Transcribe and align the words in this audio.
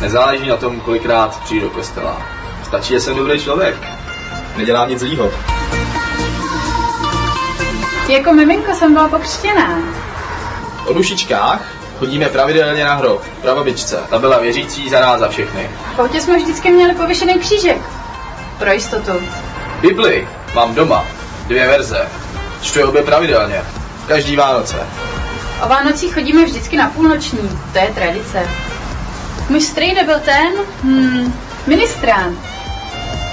Nezáleží 0.00 0.48
na 0.48 0.56
tom, 0.56 0.80
kolikrát 0.80 1.40
přijdu 1.44 1.68
do 1.68 1.70
kostela. 1.74 2.22
Stačí, 2.64 2.88
že 2.88 3.00
jsem 3.00 3.16
dobrý 3.16 3.40
člověk. 3.40 3.76
Nedělám 4.56 4.88
nic 4.88 4.98
zlýho. 4.98 5.32
Jako 8.08 8.32
miminko 8.32 8.74
jsem 8.74 8.92
byla 8.92 9.08
pokřtěná. 9.08 9.78
O 10.86 10.92
dušičkách 10.92 11.60
chodíme 11.98 12.28
pravidelně 12.28 12.84
na 12.84 12.94
hrob, 12.94 13.24
pravobičce. 13.42 14.00
Ta 14.10 14.18
byla 14.18 14.38
věřící 14.38 14.90
za 14.90 15.00
nás 15.00 15.20
za 15.20 15.28
všechny. 15.28 15.70
V 15.96 15.98
autě 15.98 16.20
jsme 16.20 16.36
vždycky 16.36 16.70
měli 16.70 16.94
pověšený 16.94 17.34
křížek. 17.34 17.78
Pro 18.58 18.72
jistotu. 18.72 19.12
Bibli 19.80 20.28
mám 20.54 20.74
doma. 20.74 21.04
Dvě 21.46 21.66
verze. 21.66 22.08
Čtu 22.62 22.78
je 22.78 22.84
obě 22.84 23.02
pravidelně. 23.02 23.62
Každý 24.08 24.36
Vánoce. 24.36 24.76
O 25.64 25.68
Vánocích 25.68 26.14
chodíme 26.14 26.44
vždycky 26.44 26.76
na 26.76 26.88
půlnoční. 26.88 27.60
To 27.72 27.78
je 27.78 27.92
tradice. 27.94 28.48
Můj 29.50 29.60
strejda 29.60 30.04
byl 30.04 30.20
ten, 30.20 30.52
hmm, 30.82 31.34
ministrán. 31.66 32.38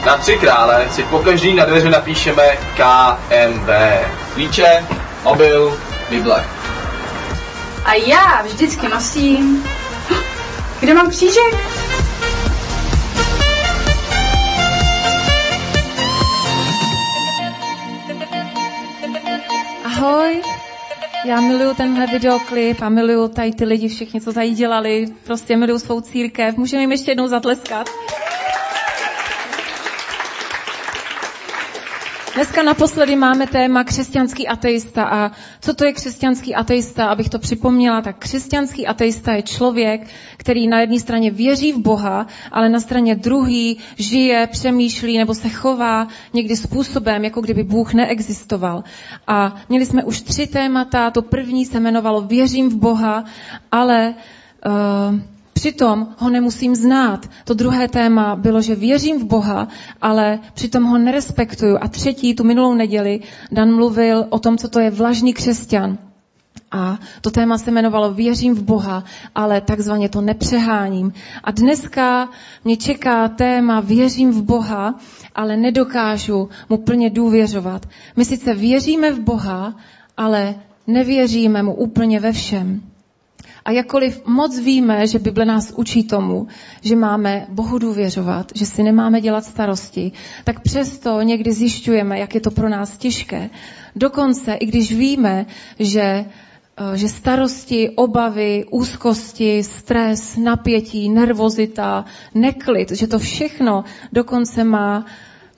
Na 0.06 0.18
tři 0.18 0.38
krále 0.38 0.88
si 0.92 1.04
po 1.04 1.20
každý 1.20 1.54
na 1.54 1.66
dveře 1.66 1.90
napíšeme 1.90 2.44
KMB. 2.78 3.70
Klíče, 4.34 4.86
mobil, 5.24 5.80
Bible. 6.10 6.46
A 7.86 7.94
já 7.94 8.42
vždycky 8.42 8.88
nosím... 8.88 9.64
Kde 10.80 10.94
mám 10.94 11.10
křížek? 11.10 11.56
Ahoj, 19.86 20.37
já 21.28 21.42
miluju 21.42 21.74
tenhle 21.74 22.08
videoklip 22.08 22.82
a 22.82 22.90
miluju 22.90 23.28
tady 23.28 23.52
ty 23.52 23.66
lidi 23.66 23.88
všichni, 23.88 24.22
co 24.22 24.34
tady 24.34 24.50
dělali. 24.50 25.06
Prostě 25.24 25.58
miluju 25.58 25.80
svou 25.80 26.02
církev. 26.02 26.58
Můžeme 26.58 26.84
jim 26.84 26.92
ještě 26.92 27.12
jednou 27.12 27.28
zatleskat. 27.28 27.90
Dneska 32.38 32.64
naposledy 32.64 33.16
máme 33.16 33.48
téma 33.48 33.84
křesťanský 33.84 34.48
ateista 34.48 35.04
a 35.04 35.32
co 35.62 35.74
to 35.74 35.86
je 35.86 35.94
křesťanský 35.94 36.56
ateista, 36.56 37.06
abych 37.06 37.30
to 37.30 37.40
připomněla, 37.40 38.02
tak 38.02 38.18
křesťanský 38.18 38.88
ateista 38.88 39.34
je 39.34 39.42
člověk, 39.42 40.08
který 40.38 40.68
na 40.68 40.80
jedné 40.80 41.00
straně 41.00 41.32
věří 41.32 41.74
v 41.74 41.78
Boha, 41.78 42.28
ale 42.52 42.70
na 42.70 42.80
straně 42.80 43.16
druhý 43.16 43.78
žije, 43.96 44.48
přemýšlí 44.48 45.18
nebo 45.18 45.34
se 45.34 45.50
chová 45.50 46.08
někdy 46.34 46.56
způsobem, 46.56 47.24
jako 47.24 47.42
kdyby 47.42 47.64
Bůh 47.64 47.94
neexistoval. 47.94 48.84
A 49.28 49.56
měli 49.70 49.86
jsme 49.86 50.04
už 50.04 50.22
tři 50.22 50.48
témata, 50.48 51.12
to 51.12 51.22
první 51.22 51.66
se 51.66 51.78
jmenovalo 51.78 52.22
Věřím 52.22 52.70
v 52.70 52.76
Boha, 52.76 53.24
ale 53.72 54.14
uh, 54.66 55.20
Přitom 55.58 56.08
ho 56.18 56.30
nemusím 56.30 56.76
znát. 56.76 57.30
To 57.46 57.54
druhé 57.54 57.88
téma 57.88 58.36
bylo, 58.36 58.62
že 58.62 58.76
věřím 58.76 59.20
v 59.20 59.24
Boha, 59.24 59.68
ale 60.02 60.40
přitom 60.54 60.84
ho 60.84 60.98
nerespektuju. 60.98 61.78
A 61.82 61.88
třetí, 61.88 62.36
tu 62.36 62.44
minulou 62.44 62.74
neděli, 62.74 63.20
Dan 63.52 63.76
mluvil 63.76 64.26
o 64.30 64.40
tom, 64.40 64.58
co 64.58 64.68
to 64.68 64.80
je 64.80 64.90
vlažný 64.90 65.34
křesťan. 65.34 65.98
A 66.72 67.00
to 67.22 67.32
téma 67.32 67.58
se 67.58 67.72
jmenovalo 67.72 68.14
Věřím 68.14 68.56
v 68.56 68.64
Boha, 68.64 69.04
ale 69.36 69.62
takzvaně 69.62 70.10
to 70.10 70.22
nepřeháním. 70.22 71.14
A 71.44 71.52
dneska 71.52 72.30
mě 72.64 72.78
čeká 72.78 73.28
téma 73.28 73.80
Věřím 73.80 74.32
v 74.32 74.42
Boha, 74.42 74.96
ale 75.36 75.58
nedokážu 75.58 76.50
mu 76.70 76.78
plně 76.78 77.10
důvěřovat. 77.10 77.86
My 78.16 78.26
sice 78.26 78.54
věříme 78.54 79.12
v 79.12 79.20
Boha, 79.20 79.74
ale 80.18 80.56
nevěříme 80.88 81.64
mu 81.64 81.74
úplně 81.76 82.20
ve 82.20 82.32
všem. 82.32 82.82
A 83.68 83.72
jakkoliv 83.72 84.26
moc 84.26 84.60
víme, 84.60 85.08
že 85.08 85.20
Bible 85.20 85.46
nás 85.46 85.74
učí 85.76 86.04
tomu, 86.04 86.48
že 86.82 86.96
máme 86.96 87.46
Bohu 87.50 87.78
důvěřovat, 87.78 88.52
že 88.56 88.66
si 88.66 88.84
nemáme 88.84 89.22
dělat 89.22 89.46
starosti, 89.46 90.12
tak 90.44 90.60
přesto 90.60 91.22
někdy 91.22 91.54
zjišťujeme, 91.54 92.20
jak 92.20 92.36
je 92.36 92.42
to 92.42 92.52
pro 92.52 92.70
nás 92.70 92.98
těžké. 92.98 93.50
Dokonce, 93.96 94.54
i 94.54 94.66
když 94.66 94.94
víme, 94.96 95.46
že 95.80 96.02
eh, 96.02 96.98
že 96.98 97.08
starosti, 97.08 97.90
obavy, 97.90 98.66
úzkosti, 98.72 99.64
stres, 99.64 100.38
napětí, 100.38 101.10
nervozita, 101.10 102.06
neklid, 102.36 102.92
že 102.92 103.08
to 103.08 103.20
všechno 103.20 103.84
dokonce 104.14 104.64
má 104.64 105.06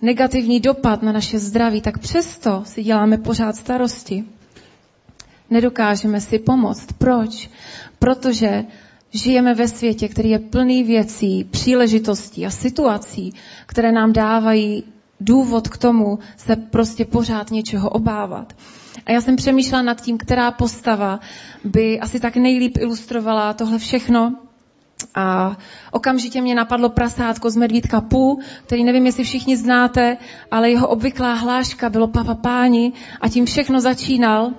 negativní 0.01 0.59
dopad 0.59 1.03
na 1.03 1.11
naše 1.11 1.39
zdraví, 1.39 1.81
tak 1.81 1.97
přesto 1.97 2.61
si 2.65 2.83
děláme 2.83 3.17
pořád 3.17 3.55
starosti. 3.55 4.25
Nedokážeme 5.49 6.21
si 6.21 6.39
pomoct. 6.39 6.87
Proč? 6.97 7.49
protože 7.99 8.65
žijeme 9.11 9.53
ve 9.53 9.67
světě, 9.67 10.07
který 10.07 10.29
je 10.29 10.39
plný 10.39 10.83
věcí, 10.83 11.43
příležitostí 11.43 12.45
a 12.45 12.49
situací, 12.49 13.33
které 13.65 13.91
nám 13.91 14.13
dávají 14.13 14.83
důvod 15.19 15.67
k 15.67 15.77
tomu 15.77 16.19
se 16.37 16.55
prostě 16.55 17.05
pořád 17.05 17.51
něčeho 17.51 17.89
obávat. 17.89 18.53
A 19.05 19.11
já 19.11 19.21
jsem 19.21 19.35
přemýšlela 19.35 19.83
nad 19.83 20.01
tím, 20.01 20.17
která 20.17 20.51
postava 20.51 21.19
by 21.63 21.99
asi 21.99 22.19
tak 22.19 22.35
nejlíp 22.35 22.77
ilustrovala 22.77 23.53
tohle 23.53 23.77
všechno. 23.77 24.35
A 25.15 25.57
okamžitě 25.91 26.41
mě 26.41 26.55
napadlo 26.55 26.89
prasátko 26.89 27.49
z 27.49 27.55
Medvídka 27.55 28.01
Pů, 28.01 28.39
který 28.65 28.83
nevím, 28.83 29.05
jestli 29.05 29.23
všichni 29.23 29.57
znáte, 29.57 30.17
ale 30.51 30.69
jeho 30.69 30.87
obvyklá 30.87 31.33
hláška 31.33 31.89
bylo 31.89 32.07
Papa 32.07 32.35
Páni 32.35 32.93
a 33.21 33.29
tím 33.29 33.45
všechno 33.45 33.81
začínal. 33.81 34.51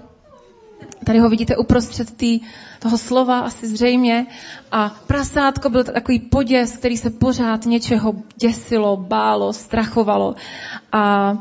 Tady 1.04 1.18
ho 1.18 1.28
vidíte 1.28 1.56
uprostřed 1.56 2.16
tý, 2.16 2.40
toho 2.78 2.98
slova, 2.98 3.40
asi 3.40 3.66
zřejmě. 3.66 4.26
A 4.72 4.96
prasátko 5.06 5.70
byl 5.70 5.84
takový 5.84 6.18
poděs, 6.18 6.76
který 6.76 6.96
se 6.96 7.10
pořád 7.10 7.66
něčeho 7.66 8.14
děsilo, 8.36 8.96
bálo, 8.96 9.52
strachovalo. 9.52 10.34
A 10.92 11.34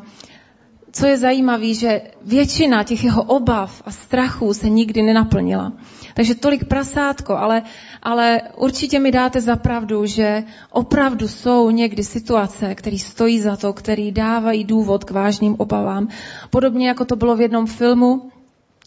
co 0.91 1.07
je 1.07 1.17
zajímavé, 1.17 1.73
že 1.73 2.01
většina 2.25 2.83
těch 2.83 3.03
jeho 3.03 3.23
obav 3.23 3.81
a 3.85 3.91
strachů 3.91 4.53
se 4.53 4.69
nikdy 4.69 5.01
nenaplnila. 5.01 5.73
Takže 6.13 6.35
tolik 6.35 6.65
prasátko, 6.65 7.37
ale, 7.37 7.61
ale 8.03 8.41
určitě 8.57 8.99
mi 8.99 9.11
dáte 9.11 9.41
za 9.41 9.55
pravdu, 9.55 10.05
že 10.05 10.43
opravdu 10.71 11.27
jsou 11.27 11.69
někdy 11.69 12.03
situace, 12.03 12.75
které 12.75 12.97
stojí 12.97 13.39
za 13.39 13.57
to, 13.57 13.73
které 13.73 14.11
dávají 14.11 14.63
důvod 14.63 15.03
k 15.03 15.11
vážným 15.11 15.55
obavám. 15.57 16.07
Podobně 16.49 16.87
jako 16.87 17.05
to 17.05 17.15
bylo 17.15 17.35
v 17.35 17.41
jednom 17.41 17.65
filmu, 17.65 18.31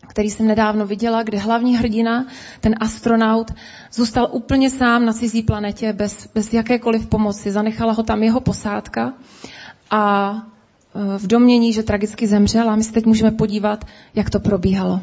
který 0.09 0.31
jsem 0.31 0.47
nedávno 0.47 0.87
viděla, 0.87 1.23
kde 1.23 1.39
hlavní 1.39 1.77
hrdina, 1.77 2.27
ten 2.61 2.75
astronaut, 2.81 3.51
zůstal 3.93 4.29
úplně 4.33 4.71
sám 4.71 5.05
na 5.05 5.13
cizí 5.13 5.43
planetě 5.43 5.93
bez, 5.93 6.29
bez 6.35 6.53
jakékoliv 6.53 7.07
pomoci. 7.07 7.51
Zanechala 7.53 7.93
ho 7.93 8.03
tam 8.03 8.23
jeho 8.23 8.41
posádka 8.41 9.13
a 9.91 10.33
e, 10.35 11.19
v 11.19 11.27
domění, 11.27 11.73
že 11.73 11.83
tragicky 11.83 12.27
zemřel 12.27 12.71
a 12.71 12.77
my 12.77 12.85
se 12.85 12.93
teď 12.93 13.07
můžeme 13.07 13.31
podívat, 13.31 13.85
jak 14.15 14.31
to 14.31 14.41
probíhalo. 14.41 15.01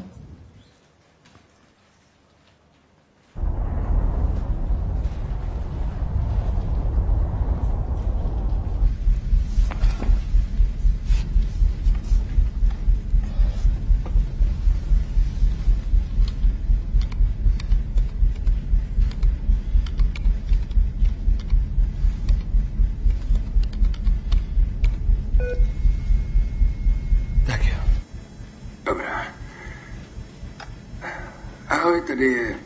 Tady 32.09 32.25
je 32.25 32.59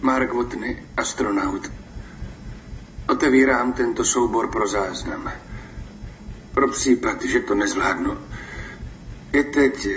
Mark 0.00 0.32
Watney, 0.32 0.82
astronaut. 0.96 1.72
Otevírám 3.08 3.72
tento 3.72 4.04
soubor 4.04 4.48
pro 4.48 4.68
záznam. 4.68 5.32
Pro 6.54 6.68
případ, 6.68 7.22
že 7.22 7.40
to 7.40 7.54
nezvládnu. 7.54 8.18
Je 9.32 9.44
teď 9.44 9.88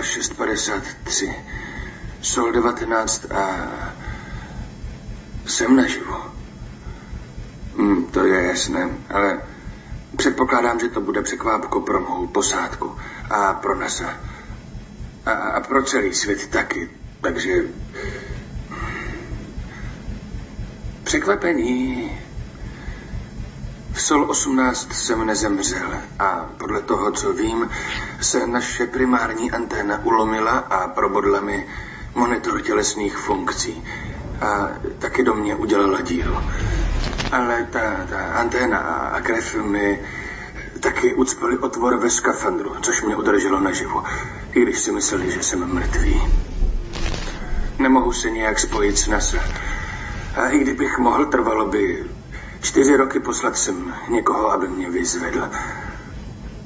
0653. 0.00 1.34
Sol 2.20 2.52
19 2.52 3.32
a 3.32 3.68
jsem 5.46 5.76
naživu. 5.76 6.16
Hmm, 7.78 8.04
to 8.04 8.24
je 8.24 8.42
jasné, 8.42 8.88
ale 9.10 9.40
předpokládám, 10.16 10.80
že 10.80 10.88
to 10.88 11.00
bude 11.00 11.22
překvápko 11.22 11.80
pro 11.80 12.00
mou 12.00 12.26
posádku 12.26 12.96
a 13.30 13.52
pro 13.54 13.74
NASA 13.74 14.37
pro 15.68 15.82
celý 15.82 16.14
svět 16.14 16.46
taky. 16.46 16.90
Takže 17.20 17.62
překvapení. 21.04 22.10
V 23.92 24.02
Sol 24.02 24.30
18 24.30 24.92
jsem 24.92 25.26
nezemřel 25.26 25.92
a 26.18 26.50
podle 26.58 26.82
toho, 26.82 27.10
co 27.10 27.32
vím, 27.32 27.70
se 28.20 28.46
naše 28.46 28.86
primární 28.86 29.50
anténa 29.50 30.04
ulomila 30.04 30.52
a 30.58 30.88
probodla 30.88 31.40
mi 31.40 31.66
monitor 32.14 32.60
tělesných 32.60 33.16
funkcí. 33.16 33.84
a 34.40 34.70
taky 34.98 35.22
do 35.22 35.34
mě 35.34 35.54
udělala 35.54 36.00
díru. 36.00 36.36
Ale 37.32 37.66
ta, 37.70 38.06
ta 38.10 38.18
anténa 38.18 38.78
a 38.78 39.20
krev 39.20 39.54
mi 39.54 40.00
taky 40.80 41.14
ucpali 41.14 41.58
otvor 41.58 41.96
ve 41.96 42.10
skafandru, 42.10 42.74
což 42.80 43.02
mě 43.02 43.16
udrželo 43.16 43.60
naživu, 43.60 44.02
i 44.52 44.60
když 44.60 44.78
si 44.78 44.92
mysleli, 44.92 45.30
že 45.30 45.42
jsem 45.42 45.74
mrtvý. 45.74 46.22
Nemohu 47.78 48.12
se 48.12 48.30
nějak 48.30 48.58
spojit 48.58 48.98
s 48.98 49.06
NASA. 49.06 49.38
A 50.36 50.48
i 50.48 50.58
kdybych 50.58 50.98
mohl, 50.98 51.26
trvalo 51.26 51.66
by 51.66 52.04
čtyři 52.60 52.96
roky 52.96 53.20
poslat 53.20 53.58
jsem 53.58 53.94
někoho, 54.08 54.52
aby 54.52 54.68
mě 54.68 54.90
vyzvedl. 54.90 55.48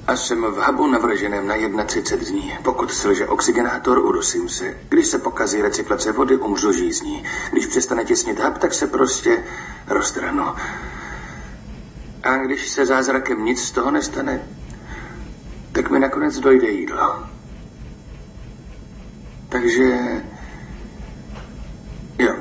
A 0.07 0.17
jsem 0.17 0.43
v 0.43 0.67
hubu 0.67 0.87
navrženém 0.87 1.47
na 1.77 1.85
31 1.85 2.31
dní. 2.31 2.59
Pokud 2.63 2.93
selže 2.93 3.27
oxygenátor, 3.27 3.99
udusím 3.99 4.49
se. 4.49 4.75
Když 4.89 5.07
se 5.07 5.19
pokazí 5.19 5.63
recyklace 5.63 6.13
vody, 6.13 6.37
umřu 6.37 6.73
žízní. 6.73 7.25
Když 7.53 7.67
přestane 7.67 8.05
těsnit 8.05 8.41
hub, 8.41 8.59
tak 8.59 8.75
se 8.75 8.87
prostě 8.87 9.45
roztrhnu. 9.87 10.45
A 12.23 12.37
když 12.37 12.69
se 12.69 12.87
zázrakem 12.87 13.45
nic 13.45 13.63
z 13.63 13.73
toho 13.73 13.91
nestane, 13.91 14.41
tak 15.73 15.91
mi 15.91 15.99
nakonec 15.99 16.39
dojde 16.39 16.71
jídlo. 16.71 17.27
Takže... 19.49 19.99
Jo. 22.19 22.37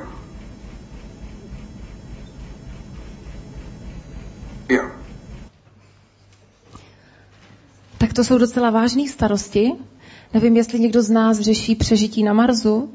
Jo. 4.68 4.90
Tak 7.98 8.12
to 8.12 8.24
jsou 8.24 8.38
docela 8.38 8.70
vážné 8.70 9.08
starosti. 9.08 9.72
Nevím, 10.34 10.56
jestli 10.56 10.80
někdo 10.80 11.02
z 11.02 11.10
nás 11.10 11.40
řeší 11.40 11.74
přežití 11.74 12.22
na 12.22 12.32
Marsu, 12.32 12.94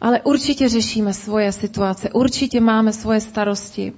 ale 0.00 0.20
určitě 0.20 0.68
řešíme 0.68 1.14
svoje 1.14 1.52
situace, 1.52 2.10
určitě 2.10 2.60
máme 2.60 2.92
svoje 2.92 3.20
starosti 3.20 3.92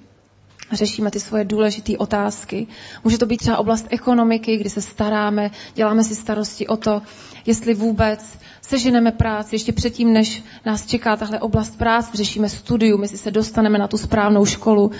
řešíme 0.73 1.11
ty 1.11 1.21
svoje 1.21 1.45
důležité 1.45 1.97
otázky. 1.99 2.67
Může 3.05 3.19
to 3.19 3.27
být 3.27 3.37
třeba 3.37 3.57
oblast 3.59 3.87
ekonomiky, 3.91 4.57
kdy 4.57 4.71
se 4.71 4.83
staráme, 4.83 5.51
děláme 5.75 6.05
si 6.05 6.15
starosti 6.15 6.67
o 6.67 6.77
to, 6.77 7.03
jestli 7.47 7.75
vůbec 7.75 8.25
seženeme 8.69 9.13
práci 9.13 9.55
ještě 9.55 9.73
předtím, 9.73 10.13
než 10.13 10.43
nás 10.67 10.87
čeká 10.87 11.17
tahle 11.17 11.41
oblast 11.41 11.79
práce, 11.79 12.11
řešíme 12.17 12.49
studium, 12.49 13.03
jestli 13.03 13.19
se 13.19 13.31
dostaneme 13.31 13.79
na 13.79 13.89
tu 13.89 13.99
správnou 13.99 14.45
školu. 14.45 14.91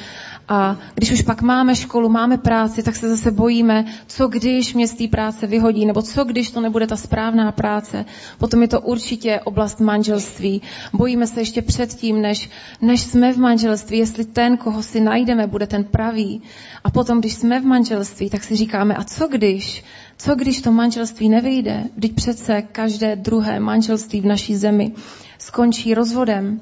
A 0.49 0.77
když 0.95 1.13
už 1.13 1.23
pak 1.23 1.43
máme 1.43 1.77
školu, 1.77 2.09
máme 2.09 2.39
práci, 2.39 2.83
tak 2.83 2.97
se 2.97 3.09
zase 3.09 3.31
bojíme, 3.31 3.85
co 4.07 4.29
když 4.29 4.75
mě 4.75 4.89
z 4.89 4.95
té 4.95 5.09
práce 5.09 5.47
vyhodí, 5.47 5.87
nebo 5.87 6.03
co 6.03 6.25
když 6.25 6.51
to 6.51 6.61
nebude 6.61 6.87
ta 6.87 6.97
správná 6.97 7.53
práce. 7.53 8.05
Potom 8.39 8.63
je 8.63 8.69
to 8.69 8.81
určitě 8.81 9.41
oblast 9.45 9.81
manželství. 9.81 10.63
Bojíme 10.93 11.27
se 11.27 11.41
ještě 11.41 11.63
předtím, 11.63 12.23
než, 12.23 12.51
než 12.81 13.01
jsme 13.01 13.33
v 13.33 13.37
manželství, 13.37 13.99
jestli 13.99 14.25
ten, 14.25 14.57
koho 14.57 14.83
si 14.83 15.01
najdeme, 15.01 15.47
bude 15.47 15.67
ten 15.67 15.85
pravý. 15.85 16.43
A 16.85 16.91
potom, 16.91 17.21
když 17.21 17.35
jsme 17.35 17.61
v 17.61 17.65
manželství, 17.65 18.31
tak 18.31 18.45
si 18.45 18.57
říkáme, 18.57 18.95
a 18.95 19.05
co 19.05 19.29
když? 19.29 19.85
Co 20.19 20.35
když 20.35 20.63
to 20.63 20.73
manželství 20.73 21.29
nevyjde? 21.29 21.85
Vždyť 21.97 22.15
přece 22.15 22.63
každé 22.63 23.17
druhé 23.17 23.61
manželství 23.61 24.21
v 24.21 24.27
naší 24.27 24.57
zemi 24.57 24.93
skončí 25.39 25.95
rozvodem. 25.95 26.61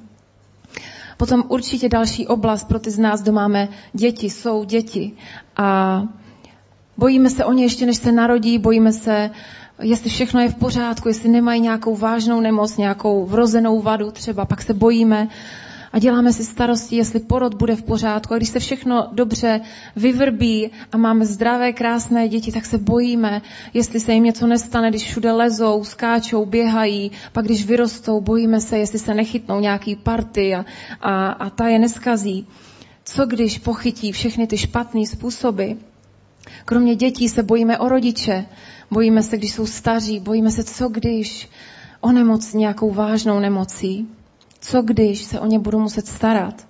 Potom 1.16 1.44
určitě 1.48 1.88
další 1.88 2.26
oblast 2.26 2.64
pro 2.68 2.78
ty 2.78 2.90
z 2.90 2.98
nás, 2.98 3.22
kdo 3.22 3.32
máme 3.32 3.68
děti, 3.92 4.30
jsou 4.30 4.64
děti. 4.64 5.12
A 5.56 6.02
bojíme 6.96 7.30
se 7.30 7.44
o 7.44 7.52
ně 7.52 7.64
ještě, 7.64 7.86
než 7.86 7.96
se 7.96 8.12
narodí, 8.12 8.58
bojíme 8.58 8.92
se, 8.92 9.30
jestli 9.82 10.10
všechno 10.10 10.40
je 10.40 10.48
v 10.48 10.54
pořádku, 10.54 11.08
jestli 11.08 11.28
nemají 11.28 11.60
nějakou 11.60 11.96
vážnou 11.96 12.40
nemoc, 12.40 12.76
nějakou 12.76 13.26
vrozenou 13.26 13.80
vadu 13.82 14.10
třeba, 14.10 14.44
pak 14.44 14.62
se 14.62 14.74
bojíme, 14.74 15.28
a 15.96 15.98
děláme 15.98 16.32
si 16.32 16.44
starosti, 16.44 16.96
jestli 16.96 17.20
porod 17.20 17.54
bude 17.54 17.76
v 17.76 17.82
pořádku. 17.82 18.34
A 18.34 18.36
když 18.36 18.48
se 18.48 18.58
všechno 18.58 19.08
dobře 19.12 19.60
vyvrbí 19.96 20.70
a 20.92 20.96
máme 20.96 21.26
zdravé, 21.26 21.72
krásné 21.72 22.28
děti, 22.28 22.52
tak 22.52 22.64
se 22.66 22.78
bojíme, 22.78 23.42
jestli 23.74 24.00
se 24.00 24.12
jim 24.12 24.24
něco 24.24 24.46
nestane, 24.46 24.90
když 24.90 25.02
všude 25.04 25.32
lezou, 25.32 25.84
skáčou, 25.84 26.46
běhají, 26.46 27.10
pak 27.32 27.44
když 27.44 27.66
vyrostou, 27.66 28.20
bojíme 28.20 28.60
se, 28.60 28.78
jestli 28.78 28.98
se 28.98 29.14
nechytnou 29.14 29.60
nějaký 29.60 29.96
party 29.96 30.54
a, 30.54 30.64
a, 31.00 31.28
a 31.28 31.50
ta 31.50 31.68
je 31.68 31.78
neskazí. 31.78 32.46
Co 33.04 33.26
když 33.26 33.58
pochytí 33.58 34.12
všechny 34.12 34.46
ty 34.46 34.58
špatné 34.58 35.06
způsoby? 35.06 35.72
Kromě 36.64 36.96
dětí 36.96 37.28
se 37.28 37.42
bojíme 37.42 37.78
o 37.78 37.88
rodiče, 37.88 38.46
bojíme 38.90 39.22
se, 39.22 39.36
když 39.36 39.52
jsou 39.52 39.66
staří, 39.66 40.20
bojíme 40.20 40.50
se, 40.50 40.64
co 40.64 40.88
když 40.88 41.48
onemocní 42.00 42.60
nějakou 42.60 42.90
vážnou 42.90 43.40
nemocí. 43.40 44.08
Co 44.60 44.82
když 44.82 45.22
se 45.22 45.40
o 45.40 45.46
ně 45.46 45.58
budu 45.58 45.78
muset 45.78 46.06
starat? 46.06 46.66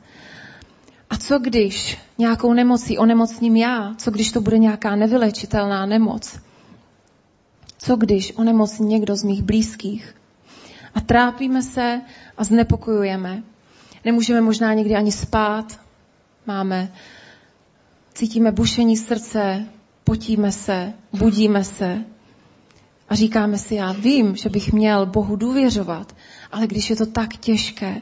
A 1.10 1.16
co 1.16 1.38
když 1.38 1.98
nějakou 2.18 2.52
nemocí 2.52 2.98
onemocním 2.98 3.56
já? 3.56 3.94
Co 3.98 4.10
když 4.10 4.32
to 4.32 4.40
bude 4.40 4.58
nějaká 4.58 4.96
nevylečitelná 4.96 5.86
nemoc? 5.86 6.40
Co 7.78 7.96
když 7.96 8.32
onemocní 8.36 8.86
někdo 8.86 9.16
z 9.16 9.22
mých 9.22 9.42
blízkých? 9.42 10.14
A 10.94 11.00
trápíme 11.00 11.62
se 11.62 12.00
a 12.38 12.44
znepokojujeme. 12.44 13.42
Nemůžeme 14.04 14.40
možná 14.40 14.74
někdy 14.74 14.94
ani 14.94 15.12
spát. 15.12 15.80
Máme, 16.46 16.92
cítíme 18.14 18.52
bušení 18.52 18.96
srdce, 18.96 19.66
potíme 20.04 20.52
se, 20.52 20.92
budíme 21.12 21.64
se 21.64 22.04
a 23.08 23.14
říkáme 23.14 23.58
si, 23.58 23.74
já 23.74 23.92
vím, 23.92 24.36
že 24.36 24.48
bych 24.48 24.72
měl 24.72 25.06
Bohu 25.06 25.36
důvěřovat, 25.36 26.16
ale 26.52 26.66
když 26.66 26.90
je 26.90 26.96
to 26.96 27.06
tak 27.06 27.36
těžké. 27.36 28.00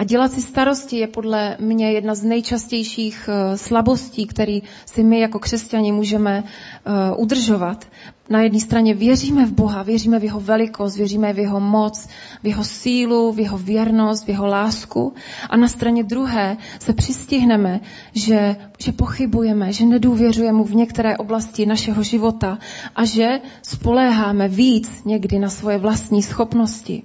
A 0.00 0.04
dělat 0.04 0.32
si 0.32 0.42
starosti 0.42 0.96
je 0.96 1.06
podle 1.06 1.56
mě 1.60 1.92
jedna 1.92 2.14
z 2.14 2.22
nejčastějších 2.22 3.28
eh, 3.28 3.58
slabostí, 3.58 4.26
který 4.26 4.62
si 4.86 5.02
my 5.02 5.20
jako 5.20 5.38
křesťani 5.38 5.92
můžeme 5.92 6.44
eh, 6.44 6.90
udržovat. 7.16 7.86
Na 8.30 8.40
jedné 8.40 8.60
straně 8.60 8.94
věříme 8.94 9.46
v 9.46 9.52
Boha, 9.52 9.82
věříme 9.82 10.18
v 10.18 10.24
jeho 10.24 10.40
velikost, 10.40 10.96
věříme 10.96 11.32
v 11.32 11.38
jeho 11.38 11.60
moc, 11.60 12.08
v 12.42 12.46
jeho 12.46 12.64
sílu, 12.64 13.32
v 13.32 13.40
jeho 13.40 13.58
věrnost, 13.58 14.24
v 14.24 14.28
jeho 14.28 14.46
lásku. 14.46 15.12
A 15.50 15.56
na 15.56 15.68
straně 15.68 16.04
druhé 16.04 16.56
se 16.78 16.92
přistihneme, 16.92 17.80
že, 18.14 18.56
že 18.78 18.92
pochybujeme, 18.92 19.72
že 19.72 19.86
nedůvěřujeme 19.86 20.58
mu 20.58 20.64
v 20.64 20.74
některé 20.74 21.16
oblasti 21.16 21.66
našeho 21.66 22.02
života 22.02 22.58
a 22.96 23.04
že 23.04 23.40
spoléháme 23.62 24.48
víc 24.48 25.04
někdy 25.04 25.38
na 25.38 25.48
svoje 25.48 25.78
vlastní 25.78 26.22
schopnosti. 26.22 27.02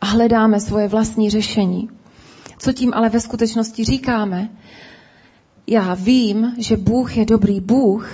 A 0.00 0.06
hledáme 0.06 0.60
svoje 0.60 0.88
vlastní 0.88 1.30
řešení. 1.30 1.88
Co 2.58 2.72
tím 2.72 2.94
ale 2.94 3.08
ve 3.08 3.20
skutečnosti 3.20 3.84
říkáme? 3.84 4.50
Já 5.66 5.94
vím, 5.94 6.54
že 6.58 6.76
Bůh 6.76 7.16
je 7.16 7.24
dobrý 7.24 7.60
Bůh, 7.60 8.10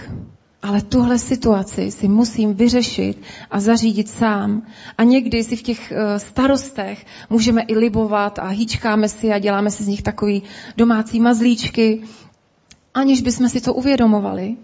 ale 0.62 0.82
tuhle 0.82 1.18
situaci 1.18 1.90
si 1.90 2.08
musím 2.08 2.54
vyřešit 2.54 3.22
a 3.50 3.60
zařídit 3.60 4.08
sám. 4.08 4.62
A 4.98 5.02
někdy 5.02 5.44
si 5.44 5.56
v 5.56 5.62
těch 5.62 5.92
eh, 5.92 6.18
starostech 6.18 7.06
můžeme 7.30 7.62
i 7.62 7.74
libovat 7.74 8.38
a 8.38 8.48
hýčkáme 8.48 9.08
si 9.08 9.32
a 9.32 9.38
děláme 9.38 9.70
si 9.70 9.84
z 9.84 9.88
nich 9.88 10.02
takový 10.02 10.42
domácí 10.76 11.20
mazlíčky, 11.20 12.02
aniž 12.94 13.22
bychom 13.22 13.48
si 13.48 13.60
to 13.60 13.74
uvědomovali. 13.74 14.56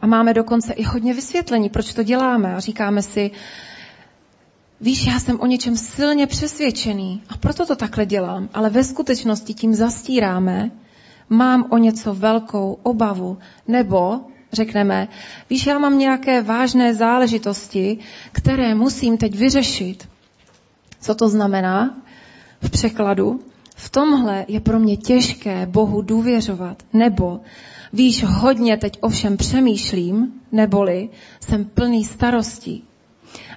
A 0.00 0.06
máme 0.06 0.34
dokonce 0.34 0.72
i 0.72 0.82
hodně 0.82 1.14
vysvětlení, 1.14 1.68
proč 1.68 1.94
to 1.94 2.02
děláme. 2.02 2.54
A 2.54 2.60
říkáme 2.60 3.02
si, 3.02 3.30
víš, 4.80 5.06
já 5.06 5.20
jsem 5.20 5.40
o 5.40 5.46
něčem 5.46 5.76
silně 5.76 6.26
přesvědčený 6.26 7.22
a 7.28 7.36
proto 7.36 7.66
to 7.66 7.76
takhle 7.76 8.06
dělám. 8.06 8.48
Ale 8.54 8.70
ve 8.70 8.84
skutečnosti 8.84 9.54
tím 9.54 9.74
zastíráme, 9.74 10.70
mám 11.28 11.66
o 11.70 11.78
něco 11.78 12.14
velkou 12.14 12.78
obavu, 12.82 13.38
nebo 13.68 14.20
řekneme, 14.52 15.08
víš, 15.50 15.66
já 15.66 15.78
mám 15.78 15.98
nějaké 15.98 16.42
vážné 16.42 16.94
záležitosti, 16.94 17.98
které 18.32 18.74
musím 18.74 19.16
teď 19.16 19.36
vyřešit. 19.36 20.08
Co 21.00 21.14
to 21.14 21.28
znamená? 21.28 22.02
V 22.62 22.70
překladu, 22.70 23.40
v 23.76 23.90
tomhle 23.90 24.44
je 24.48 24.60
pro 24.60 24.78
mě 24.78 24.96
těžké 24.96 25.66
Bohu 25.66 26.02
důvěřovat, 26.02 26.82
nebo 26.92 27.40
víš, 27.92 28.24
hodně 28.24 28.76
teď 28.76 28.98
ovšem 29.00 29.36
přemýšlím, 29.36 30.32
neboli 30.52 31.08
jsem 31.40 31.64
plný 31.64 32.04
starostí. 32.04 32.84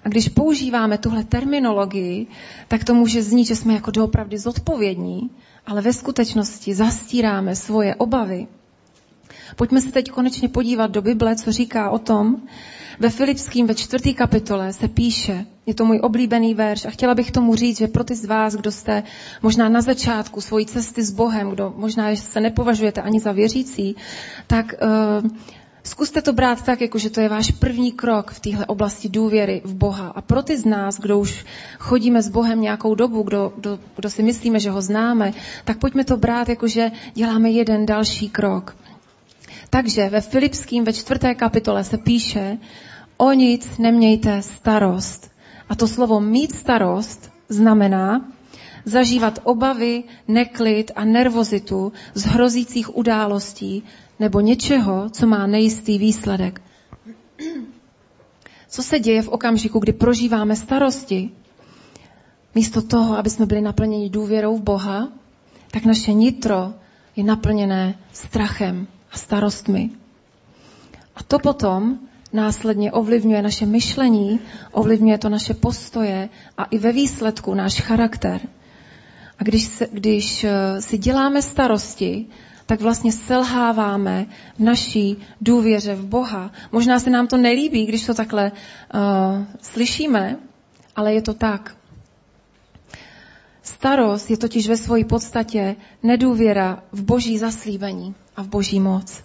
A 0.06 0.10
když 0.10 0.30
používáme 0.30 0.98
tuhle 0.98 1.24
terminologii, 1.24 2.28
tak 2.68 2.84
to 2.84 2.94
může 2.94 3.24
znít, 3.24 3.46
že 3.46 3.56
jsme 3.56 3.74
jako 3.74 3.92
doopravdy 3.92 4.38
zodpovědní, 4.38 5.30
ale 5.66 5.82
ve 5.82 5.94
skutečnosti 5.94 6.76
zastíráme 6.76 7.56
svoje 7.56 7.96
obavy 7.96 8.48
Pojďme 9.56 9.82
se 9.82 9.92
teď 9.92 10.12
konečně 10.12 10.50
podívat 10.50 10.92
do 10.92 11.02
Bible, 11.02 11.36
co 11.36 11.52
říká 11.52 11.90
o 11.90 12.00
tom. 12.00 12.36
Ve 13.00 13.10
Filipským 13.10 13.68
ve 13.68 13.76
čtvrtý 13.76 14.14
kapitole 14.14 14.74
se 14.74 14.88
píše, 14.88 15.46
je 15.66 15.74
to 15.74 15.86
můj 15.86 16.00
oblíbený 16.04 16.54
verš 16.54 16.86
a 16.86 16.90
chtěla 16.90 17.16
bych 17.16 17.32
tomu 17.32 17.56
říct, 17.56 17.78
že 17.78 17.88
pro 17.88 18.04
ty 18.04 18.16
z 18.16 18.26
vás, 18.26 18.56
kdo 18.56 18.72
jste 18.72 19.04
možná 19.42 19.70
na 19.70 19.82
začátku 19.82 20.42
svojí 20.42 20.66
cesty 20.66 21.04
s 21.04 21.12
Bohem, 21.12 21.50
kdo 21.50 21.74
možná 21.78 22.16
se 22.16 22.42
nepovažujete 22.42 23.02
ani 23.02 23.20
za 23.20 23.32
věřící, 23.32 23.96
tak 24.48 24.74
uh, 24.82 25.30
Zkuste 25.84 26.22
to 26.22 26.34
brát 26.34 26.62
tak, 26.66 26.82
jako 26.82 26.98
že 26.98 27.10
to 27.10 27.22
je 27.22 27.30
váš 27.30 27.52
první 27.52 27.92
krok 27.92 28.32
v 28.32 28.40
téhle 28.40 28.66
oblasti 28.66 29.10
důvěry 29.10 29.62
v 29.66 29.74
Boha. 29.74 30.08
A 30.08 30.22
pro 30.22 30.44
ty 30.44 30.58
z 30.58 30.66
nás, 30.66 31.00
kdo 31.00 31.20
už 31.20 31.46
chodíme 31.80 32.22
s 32.22 32.30
Bohem 32.30 32.62
nějakou 32.62 32.96
dobu, 32.96 33.24
kdo, 33.24 33.54
kdo, 33.56 33.80
kdo 33.96 34.10
si 34.10 34.24
myslíme, 34.24 34.60
že 34.60 34.70
ho 34.70 34.82
známe, 34.82 35.34
tak 35.66 35.78
pojďme 35.78 36.04
to 36.04 36.18
brát, 36.18 36.50
jako 36.50 36.68
že 36.68 36.92
děláme 37.14 37.50
jeden 37.50 37.86
další 37.86 38.30
krok. 38.30 38.76
Takže 39.70 40.10
ve 40.10 40.22
Filipským 40.22 40.84
ve 40.84 40.94
čtvrté 40.94 41.36
kapitole 41.36 41.84
se 41.84 41.98
píše, 41.98 42.58
o 43.18 43.32
nic 43.32 43.78
nemějte 43.78 44.42
starost. 44.42 45.32
A 45.70 45.76
to 45.76 45.88
slovo 45.88 46.20
mít 46.20 46.56
starost 46.56 47.32
znamená 47.50 48.32
zažívat 48.86 49.40
obavy, 49.44 50.04
neklid 50.28 50.92
a 50.96 51.06
nervozitu 51.06 51.94
z 52.14 52.26
hrozících 52.26 52.98
událostí 52.98 53.84
nebo 54.20 54.40
něčeho, 54.40 55.10
co 55.10 55.28
má 55.28 55.48
nejistý 55.48 55.98
výsledek. 55.98 56.62
Co 58.70 58.84
se 58.84 59.00
děje 59.00 59.22
v 59.22 59.28
okamžiku, 59.28 59.80
kdy 59.80 59.94
prožíváme 59.94 60.56
starosti? 60.56 61.30
Místo 62.56 62.82
toho, 62.82 63.18
aby 63.18 63.30
jsme 63.30 63.46
byli 63.46 63.62
naplněni 63.62 64.10
důvěrou 64.10 64.58
v 64.58 64.62
Boha, 64.62 65.10
tak 65.72 65.86
naše 65.86 66.14
nitro 66.14 66.74
je 67.16 67.24
naplněné 67.24 67.96
strachem 68.12 68.88
a 69.12 69.18
starostmi. 69.18 69.90
A 71.16 71.24
to 71.24 71.40
potom 71.40 72.00
následně 72.34 72.92
ovlivňuje 72.92 73.42
naše 73.42 73.66
myšlení, 73.66 74.40
ovlivňuje 74.72 75.18
to 75.18 75.30
naše 75.30 75.54
postoje 75.54 76.30
a 76.58 76.64
i 76.64 76.78
ve 76.78 76.92
výsledku 76.92 77.54
náš 77.54 77.82
charakter. 77.82 78.42
A 79.44 79.46
když, 79.46 79.64
se, 79.64 79.88
když 79.92 80.44
eh, 80.44 80.82
si 80.82 80.98
děláme 80.98 81.42
starosti, 81.42 82.26
tak 82.66 82.82
vlastně 82.82 83.12
selháváme 83.12 84.26
v 84.56 84.60
naší 84.60 85.18
důvěře 85.42 85.96
v 85.96 86.06
Boha. 86.06 86.52
Možná 86.72 87.00
se 87.00 87.10
nám 87.10 87.28
to 87.28 87.38
nelíbí, 87.38 87.86
když 87.86 88.06
to 88.06 88.14
takhle 88.14 88.52
uh, 88.52 89.02
slyšíme, 89.62 90.38
ale 90.96 91.14
je 91.14 91.22
to 91.22 91.34
tak. 91.34 91.76
Starost 93.64 94.32
je 94.32 94.38
totiž 94.38 94.68
ve 94.68 94.78
své 94.78 95.04
podstatě 95.04 95.76
nedůvěra 96.04 96.84
v 96.92 97.04
boží 97.04 97.38
zaslíbení 97.38 98.16
a 98.36 98.44
v 98.44 98.48
boží 98.48 98.80
moc. 98.80 99.24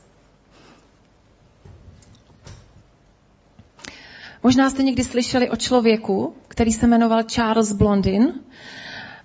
Možná 4.43 4.71
jste 4.71 4.83
někdy 4.83 5.05
slyšeli 5.05 5.51
o 5.51 5.57
člověku, 5.57 6.35
který 6.49 6.73
se 6.73 6.87
jmenoval 6.87 7.23
Charles 7.23 7.73
Blondin. 7.73 8.35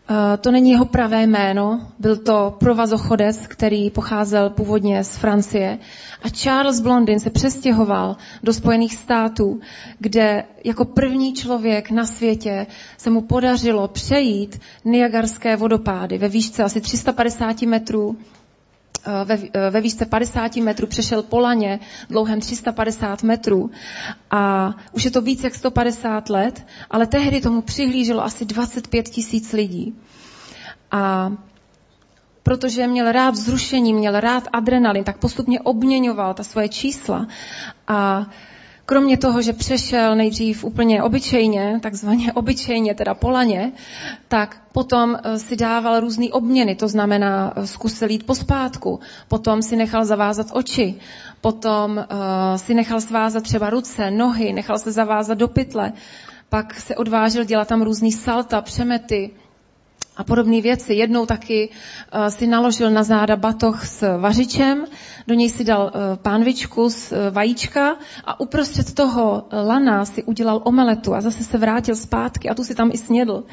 Eh, 0.10 0.38
to 0.38 0.52
není 0.52 0.72
jeho 0.72 0.86
pravé 0.86 1.24
jméno, 1.24 1.88
byl 2.00 2.18
to 2.18 2.56
provazochodec, 2.60 3.48
který 3.48 3.90
pocházel 3.90 4.50
původně 4.50 5.04
z 5.04 5.18
Francie. 5.18 5.80
A 6.24 6.30
Charles 6.30 6.80
Blondin 6.80 7.20
se 7.20 7.30
přestěhoval 7.30 8.18
do 8.44 8.54
Spojených 8.54 8.96
států, 8.96 9.60
kde 10.00 10.44
jako 10.64 10.86
první 10.86 11.34
člověk 11.34 11.92
na 11.92 12.06
světě 12.06 12.68
se 12.98 13.10
mu 13.10 13.22
podařilo 13.22 13.88
přejít 13.88 14.60
Niagarské 14.86 15.56
vodopády 15.56 16.18
ve 16.18 16.28
výšce 16.28 16.64
asi 16.64 16.82
350 16.82 17.62
metrů 17.62 18.18
ve, 19.26 19.38
eh, 19.54 19.70
ve 19.70 19.82
výšce 19.82 20.06
50 20.06 20.62
metrů 20.62 20.88
přešel 20.88 21.24
po 21.24 21.40
laně 21.40 21.80
dlouhém 22.10 22.40
350 22.40 23.24
metrů 23.24 23.72
a 24.32 24.74
už 24.92 25.06
je 25.06 25.12
to 25.12 25.22
víc 25.22 25.44
jak 25.44 25.56
150 25.56 26.30
let, 26.30 26.66
ale 26.92 27.08
tehdy 27.08 27.42
tomu 27.42 27.62
přihlíželo 27.62 28.24
asi 28.24 28.46
25 28.46 29.10
tisíc 29.10 29.54
lidí. 29.54 29.96
A 30.92 31.32
protože 32.44 32.88
měl 32.88 33.12
rád 33.12 33.32
vzrušení, 33.34 33.94
měl 33.94 34.20
rád 34.20 34.48
adrenalin, 34.54 35.04
tak 35.04 35.18
postupně 35.18 35.62
obměňoval 35.62 36.34
ta 36.34 36.44
svoje 36.44 36.70
čísla 36.70 37.28
a 37.88 38.26
Kromě 38.86 39.18
toho, 39.18 39.42
že 39.42 39.54
přešel 39.54 40.16
nejdřív 40.16 40.64
úplně 40.64 41.04
obyčejně, 41.04 41.80
takzvaně 41.84 42.34
obyčejně, 42.34 42.96
teda 42.96 43.14
polaně, 43.14 43.72
tak 44.28 44.62
potom 44.72 45.16
eh, 45.24 45.40
si 45.40 45.56
dával 45.56 46.00
různé 46.00 46.26
obměny, 46.32 46.76
to 46.76 46.88
znamená 46.88 47.54
eh, 47.56 47.68
zkusil 47.68 48.10
jít 48.10 48.26
pospátku, 48.26 49.00
potom 49.28 49.62
si 49.62 49.76
nechal 49.76 50.06
zavázat 50.06 50.48
oči, 50.54 50.96
potom 51.42 51.98
uh, 51.98 52.56
si 52.56 52.74
nechal 52.74 53.02
svázat 53.02 53.44
třeba 53.44 53.70
ruce, 53.70 54.12
nohy, 54.12 54.54
nechal 54.54 54.80
se 54.80 54.92
zavázat 54.92 55.38
do 55.38 55.48
pytle, 55.48 55.92
pak 56.50 56.80
se 56.80 56.96
odvážil 56.96 57.44
dělat 57.44 57.68
tam 57.68 57.82
různý 57.82 58.12
salta, 58.12 58.62
přemety, 58.62 59.32
a 60.18 60.24
podobné 60.24 60.62
věci. 60.62 60.94
Jednou 60.94 61.26
taky 61.26 61.70
uh, 61.70 62.26
si 62.28 62.48
naložil 62.48 62.92
na 62.92 63.04
záda 63.04 63.36
batoh 63.36 63.86
s 63.86 64.18
vařičem, 64.18 64.86
do 65.28 65.34
něj 65.34 65.50
si 65.50 65.64
dal 65.64 65.84
uh, 65.84 66.16
pánvičku 66.16 66.90
z 66.90 67.12
uh, 67.12 67.18
vajíčka 67.32 67.98
a 68.26 68.40
uprostřed 68.40 68.94
toho 68.94 69.48
lana 69.52 70.06
si 70.06 70.24
udělal 70.24 70.62
omeletu 70.64 71.16
a 71.16 71.22
zase 71.22 71.44
se 71.44 71.58
vrátil 71.58 71.96
zpátky 71.96 72.50
a 72.50 72.54
tu 72.54 72.64
si 72.64 72.76
tam 72.76 72.90
i 72.94 72.98
snědl. 72.98 73.44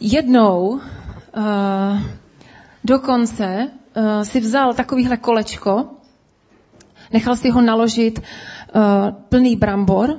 Jednou 0.00 0.80
dokonce 2.84 3.70
si 4.22 4.40
vzal 4.40 4.74
takovýhle 4.74 5.16
kolečko, 5.16 5.86
nechal 7.12 7.36
si 7.36 7.50
ho 7.50 7.60
naložit 7.60 8.22
plný 9.28 9.56
brambor 9.56 10.16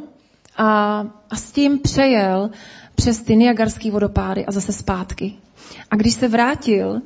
a, 0.57 1.03
a 1.29 1.35
s 1.35 1.51
tím 1.51 1.79
přejel 1.79 2.49
přes 2.97 3.21
ty 3.21 3.35
Niagarský 3.35 3.91
vodopády 3.91 4.45
a 4.45 4.51
zase 4.51 4.73
zpátky. 4.73 5.33
A 5.91 5.95
když 5.95 6.13
se 6.13 6.27
vrátil, 6.27 7.01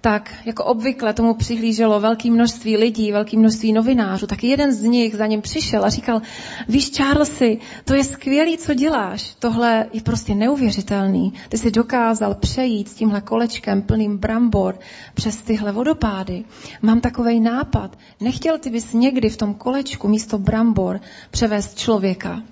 tak 0.00 0.34
jako 0.44 0.64
obvykle 0.64 1.14
tomu 1.14 1.34
přihlíželo 1.34 2.00
velké 2.00 2.30
množství 2.30 2.76
lidí, 2.76 3.12
velké 3.12 3.36
množství 3.38 3.72
novinářů, 3.72 4.26
tak 4.26 4.44
jeden 4.44 4.72
z 4.72 4.82
nich 4.82 5.16
za 5.16 5.26
ním 5.26 5.42
přišel 5.42 5.84
a 5.84 5.88
říkal, 5.88 6.22
víš 6.68 6.90
Charlesy, 6.96 7.58
to 7.84 7.94
je 7.94 8.04
skvělý, 8.04 8.58
co 8.58 8.74
děláš, 8.74 9.34
tohle 9.38 9.86
je 9.92 10.00
prostě 10.00 10.34
neuvěřitelný. 10.34 11.32
Ty 11.48 11.58
jsi 11.58 11.70
dokázal 11.70 12.34
přejít 12.34 12.88
s 12.88 12.94
tímhle 12.94 13.20
kolečkem 13.20 13.82
plným 13.82 14.18
brambor 14.18 14.78
přes 15.14 15.36
tyhle 15.36 15.72
vodopády. 15.72 16.44
Mám 16.82 17.00
takový 17.00 17.40
nápad, 17.40 17.98
nechtěl 18.20 18.58
ty 18.58 18.70
bys 18.70 18.92
někdy 18.92 19.30
v 19.30 19.36
tom 19.36 19.54
kolečku 19.54 20.08
místo 20.08 20.38
brambor 20.38 21.00
převést 21.30 21.78
člověka. 21.78 22.42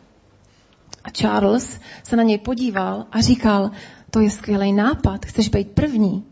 A 1.04 1.10
Charles 1.10 1.80
se 2.02 2.16
na 2.16 2.22
něj 2.22 2.38
podíval 2.38 3.06
a 3.12 3.20
říkal, 3.20 3.70
to 4.10 4.20
je 4.20 4.30
skvělý 4.30 4.72
nápad, 4.72 5.26
chceš 5.26 5.48
být 5.48 5.68
první. 5.70 6.24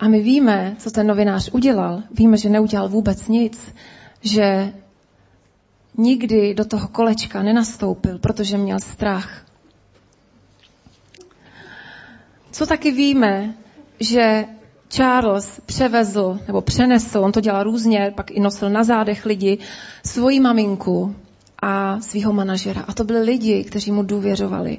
A 0.00 0.08
my 0.08 0.22
víme, 0.22 0.76
co 0.78 0.90
ten 0.90 1.06
novinář 1.06 1.50
udělal. 1.52 2.02
Víme, 2.10 2.36
že 2.36 2.48
neudělal 2.48 2.88
vůbec 2.88 3.28
nic, 3.28 3.74
že 4.20 4.72
nikdy 5.96 6.54
do 6.54 6.64
toho 6.64 6.88
kolečka 6.88 7.42
nenastoupil, 7.42 8.18
protože 8.18 8.58
měl 8.58 8.78
strach. 8.78 9.46
Co 12.50 12.66
taky 12.66 12.90
víme, 12.90 13.54
že 14.00 14.44
Charles 14.88 15.60
převezl 15.66 16.40
nebo 16.46 16.60
přenesl, 16.60 17.18
on 17.18 17.32
to 17.32 17.40
dělal 17.40 17.62
různě, 17.64 18.12
pak 18.16 18.30
i 18.30 18.40
nosil 18.40 18.70
na 18.70 18.84
zádech 18.84 19.26
lidi, 19.26 19.58
svoji 20.06 20.40
maminku 20.40 21.14
a 21.64 22.00
svého 22.00 22.32
manažera. 22.32 22.84
A 22.88 22.92
to 22.92 23.04
byli 23.04 23.22
lidi, 23.22 23.64
kteří 23.64 23.92
mu 23.92 24.02
důvěřovali. 24.02 24.78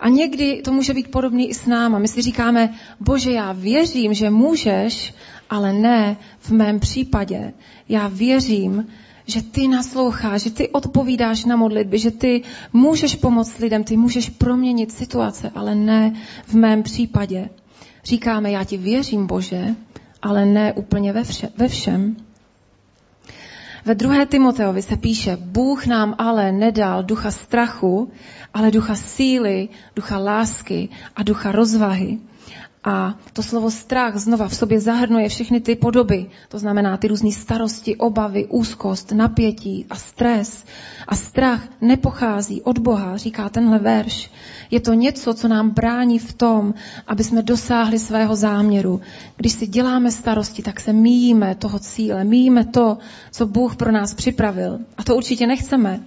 A 0.00 0.08
někdy 0.08 0.62
to 0.64 0.72
může 0.72 0.94
být 0.94 1.10
podobný 1.10 1.50
i 1.50 1.54
s 1.54 1.66
náma. 1.66 1.98
My 1.98 2.08
si 2.08 2.22
říkáme, 2.22 2.74
bože, 3.00 3.32
já 3.32 3.52
věřím, 3.52 4.14
že 4.14 4.30
můžeš, 4.30 5.14
ale 5.50 5.72
ne 5.72 6.16
v 6.38 6.50
mém 6.50 6.80
případě. 6.80 7.52
Já 7.88 8.08
věřím, 8.08 8.86
že 9.26 9.42
ty 9.42 9.68
nasloucháš, 9.68 10.42
že 10.42 10.50
ty 10.50 10.68
odpovídáš 10.68 11.44
na 11.44 11.56
modlitby, 11.56 11.98
že 11.98 12.10
ty 12.10 12.42
můžeš 12.72 13.14
pomoct 13.14 13.58
lidem, 13.58 13.84
ty 13.84 13.96
můžeš 13.96 14.30
proměnit 14.30 14.92
situace, 14.92 15.50
ale 15.54 15.74
ne 15.74 16.12
v 16.46 16.54
mém 16.54 16.82
případě. 16.82 17.48
Říkáme, 18.04 18.50
já 18.50 18.64
ti 18.64 18.76
věřím, 18.76 19.26
Bože, 19.26 19.74
ale 20.22 20.46
ne 20.46 20.72
úplně 20.72 21.12
ve, 21.12 21.24
vše, 21.24 21.48
ve 21.56 21.68
všem. 21.68 22.27
Ve 23.88 23.94
druhé 23.94 24.26
Timoteovi 24.26 24.82
se 24.82 24.96
píše, 24.96 25.36
Bůh 25.40 25.86
nám 25.86 26.14
ale 26.18 26.52
nedal 26.52 27.02
ducha 27.02 27.30
strachu, 27.30 28.12
ale 28.54 28.70
ducha 28.70 28.94
síly, 28.94 29.68
ducha 29.96 30.18
lásky 30.18 30.88
a 31.16 31.22
ducha 31.22 31.52
rozvahy. 31.52 32.18
A 32.84 33.14
to 33.32 33.42
slovo 33.42 33.70
strach 33.70 34.16
znova 34.16 34.48
v 34.48 34.54
sobě 34.54 34.80
zahrnuje 34.80 35.28
všechny 35.28 35.60
ty 35.60 35.76
podoby. 35.76 36.26
To 36.48 36.58
znamená 36.58 36.96
ty 36.96 37.08
různé 37.08 37.32
starosti, 37.32 37.96
obavy, 37.96 38.46
úzkost, 38.46 39.12
napětí 39.12 39.86
a 39.90 39.96
stres. 39.96 40.64
A 41.08 41.14
strach 41.16 41.68
nepochází 41.80 42.62
od 42.62 42.78
Boha, 42.78 43.16
říká 43.16 43.48
tenhle 43.48 43.78
verš. 43.78 44.30
Je 44.70 44.80
to 44.80 44.92
něco, 44.92 45.34
co 45.34 45.48
nám 45.48 45.70
brání 45.70 46.18
v 46.18 46.32
tom, 46.32 46.74
aby 47.06 47.24
jsme 47.24 47.42
dosáhli 47.42 47.98
svého 47.98 48.36
záměru. 48.36 49.00
Když 49.36 49.52
si 49.52 49.66
děláme 49.66 50.10
starosti, 50.10 50.62
tak 50.62 50.80
se 50.80 50.92
míjíme 50.92 51.54
toho 51.54 51.78
cíle, 51.78 52.24
míjíme 52.24 52.64
to, 52.64 52.98
co 53.30 53.46
Bůh 53.46 53.76
pro 53.76 53.92
nás 53.92 54.14
připravil. 54.14 54.78
A 54.96 55.04
to 55.04 55.16
určitě 55.16 55.46
nechceme. 55.46 56.00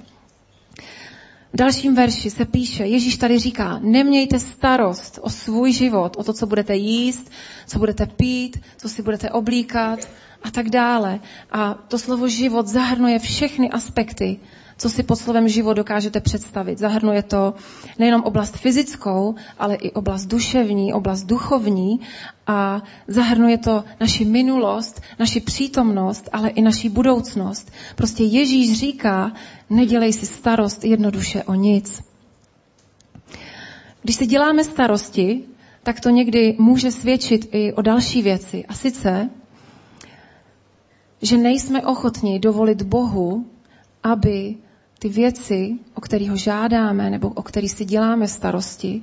V 1.54 1.58
dalším 1.58 1.96
verši 1.96 2.30
se 2.30 2.46
píše, 2.46 2.86
Ježíš 2.86 3.18
tady 3.18 3.40
říká, 3.40 3.80
nemějte 3.84 4.40
starost 4.40 5.20
o 5.22 5.30
svůj 5.30 5.74
život, 5.74 6.16
o 6.18 6.24
to, 6.24 6.34
co 6.34 6.48
budete 6.48 6.76
jíst, 6.76 7.32
co 7.68 7.80
budete 7.80 8.06
pít, 8.06 8.62
co 8.78 8.90
si 8.90 9.02
budete 9.02 9.30
oblíkat, 9.30 10.00
a 10.44 10.52
tak 10.52 10.70
dále. 10.70 11.20
A 11.52 11.74
to 11.74 12.00
slovo 12.00 12.28
život 12.28 12.68
zahrnuje 12.68 13.20
všechny 13.20 13.70
aspekty, 13.70 14.40
co 14.82 14.90
si 14.90 15.04
pod 15.04 15.16
slovem 15.16 15.48
život 15.48 15.74
dokážete 15.74 16.22
představit. 16.22 16.80
Zahrnuje 16.80 17.24
to 17.24 17.54
nejenom 18.00 18.22
oblast 18.24 18.58
fyzickou, 18.58 19.36
ale 19.60 19.76
i 19.76 19.92
oblast 19.92 20.26
duševní, 20.26 20.94
oblast 20.94 21.24
duchovní 21.24 22.00
a 22.48 22.82
zahrnuje 23.08 23.58
to 23.58 23.84
naši 24.00 24.26
minulost, 24.26 25.02
naši 25.20 25.42
přítomnost, 25.42 26.30
ale 26.34 26.50
i 26.50 26.62
naši 26.62 26.90
budoucnost. 26.90 27.72
Prostě 27.96 28.24
Ježíš 28.24 28.80
říká, 28.80 29.32
nedělej 29.70 30.14
si 30.14 30.26
starost 30.26 30.84
jednoduše 30.84 31.44
o 31.44 31.54
nic. 31.54 32.02
Když 34.02 34.16
si 34.16 34.26
děláme 34.26 34.64
starosti, 34.64 35.44
tak 35.84 36.00
to 36.00 36.10
někdy 36.10 36.56
může 36.60 36.92
svědčit 36.92 37.50
i 37.52 37.74
o 37.74 37.82
další 37.82 38.22
věci. 38.22 38.66
A 38.66 38.74
sice, 38.74 39.30
že 41.22 41.38
nejsme 41.38 41.86
ochotni 41.86 42.40
dovolit 42.40 42.82
Bohu, 42.82 43.46
aby 44.04 44.56
ty 45.02 45.10
věci, 45.10 45.80
o 45.94 46.02
kterých 46.02 46.30
ho 46.30 46.38
žádáme 46.38 47.10
nebo 47.10 47.30
o 47.30 47.42
kterých 47.44 47.72
si 47.72 47.86
děláme 47.86 48.28
starosti, 48.28 49.02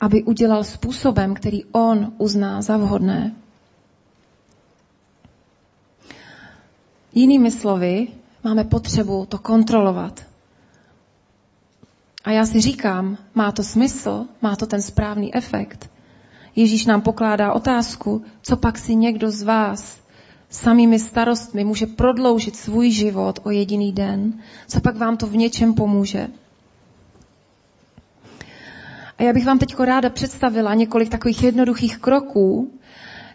aby 0.00 0.22
udělal 0.22 0.64
způsobem, 0.64 1.34
který 1.34 1.64
on 1.64 2.12
uzná 2.18 2.62
za 2.62 2.76
vhodné. 2.76 3.34
Jinými 7.14 7.50
slovy, 7.50 8.08
máme 8.44 8.64
potřebu 8.64 9.26
to 9.26 9.38
kontrolovat. 9.38 10.26
A 12.24 12.30
já 12.30 12.46
si 12.46 12.60
říkám, 12.60 13.18
má 13.34 13.52
to 13.52 13.62
smysl, 13.64 14.26
má 14.42 14.56
to 14.56 14.66
ten 14.66 14.82
správný 14.82 15.34
efekt. 15.34 15.90
Ježíš 16.56 16.86
nám 16.86 17.00
pokládá 17.00 17.52
otázku, 17.52 18.24
co 18.42 18.56
pak 18.56 18.78
si 18.78 18.96
někdo 18.96 19.30
z 19.30 19.42
vás 19.42 20.00
samými 20.50 20.98
starostmi 20.98 21.64
může 21.64 21.86
prodloužit 21.86 22.56
svůj 22.56 22.90
život 22.90 23.38
o 23.42 23.50
jediný 23.50 23.92
den, 23.92 24.32
co 24.68 24.80
pak 24.80 24.96
vám 24.96 25.16
to 25.16 25.26
v 25.26 25.36
něčem 25.36 25.74
pomůže. 25.74 26.28
A 29.18 29.22
já 29.22 29.32
bych 29.32 29.46
vám 29.46 29.58
teď 29.58 29.78
ráda 29.80 30.10
představila 30.10 30.74
několik 30.74 31.08
takových 31.08 31.42
jednoduchých 31.42 31.98
kroků, 31.98 32.72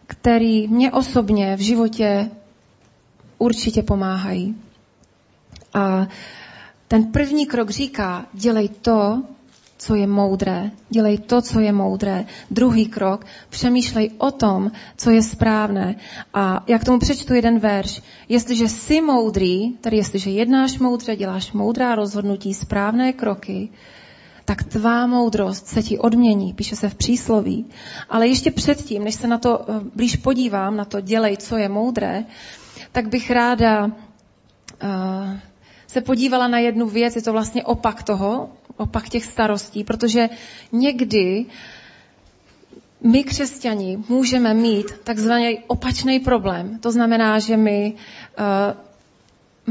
který 0.07 0.67
mě 0.67 0.91
osobně 0.91 1.55
v 1.57 1.59
životě 1.59 2.29
určitě 3.37 3.83
pomáhají. 3.83 4.55
A 5.73 6.07
ten 6.87 7.11
první 7.11 7.45
krok 7.45 7.69
říká, 7.69 8.25
dělej 8.33 8.69
to, 8.69 9.23
co 9.83 9.95
je 9.95 10.07
moudré. 10.07 10.71
Dělej 10.89 11.17
to, 11.17 11.41
co 11.41 11.59
je 11.59 11.71
moudré. 11.71 12.25
Druhý 12.51 12.85
krok, 12.85 13.25
přemýšlej 13.49 14.11
o 14.17 14.31
tom, 14.31 14.71
co 14.97 15.11
je 15.11 15.21
správné. 15.21 15.95
A 16.33 16.63
jak 16.67 16.83
tomu 16.83 16.99
přečtu 16.99 17.33
jeden 17.33 17.59
verš. 17.59 18.01
Jestliže 18.29 18.67
jsi 18.67 19.01
moudrý, 19.01 19.73
tedy 19.81 19.97
jestliže 19.97 20.29
jednáš 20.29 20.79
moudře, 20.79 21.15
děláš 21.15 21.51
moudrá 21.51 21.95
rozhodnutí, 21.95 22.53
správné 22.53 23.13
kroky, 23.13 23.69
tak 24.45 24.63
tvá 24.63 25.07
moudrost 25.07 25.67
se 25.67 25.83
ti 25.83 25.99
odmění, 25.99 26.53
píše 26.53 26.75
se 26.75 26.89
v 26.89 26.95
přísloví. 26.95 27.65
Ale 28.09 28.27
ještě 28.27 28.51
předtím, 28.51 29.03
než 29.03 29.15
se 29.15 29.27
na 29.27 29.37
to 29.37 29.65
eh, 29.67 29.79
blíž 29.95 30.15
podívám, 30.15 30.77
na 30.77 30.85
to 30.85 31.01
dělej, 31.01 31.37
co 31.37 31.57
je 31.57 31.69
moudré, 31.69 32.23
tak 32.91 33.07
bych 33.07 33.31
ráda 33.31 33.85
uh, 33.85 33.91
se 35.87 36.01
podívala 36.01 36.47
na 36.47 36.59
jednu 36.59 36.87
věc, 36.89 37.15
je 37.15 37.21
to 37.21 37.31
vlastně 37.31 37.63
opak 37.63 38.03
toho, 38.03 38.49
opak 38.77 39.09
těch 39.09 39.25
starostí, 39.25 39.83
protože 39.83 40.29
někdy 40.71 41.45
my 43.03 43.23
křesťani 43.23 43.97
můžeme 44.09 44.53
mít 44.53 44.85
takzvaný 45.03 45.59
opačný 45.67 46.19
problém. 46.19 46.79
To 46.79 46.91
znamená, 46.91 47.39
že 47.39 47.57
my 47.57 47.93
uh, 48.39 48.43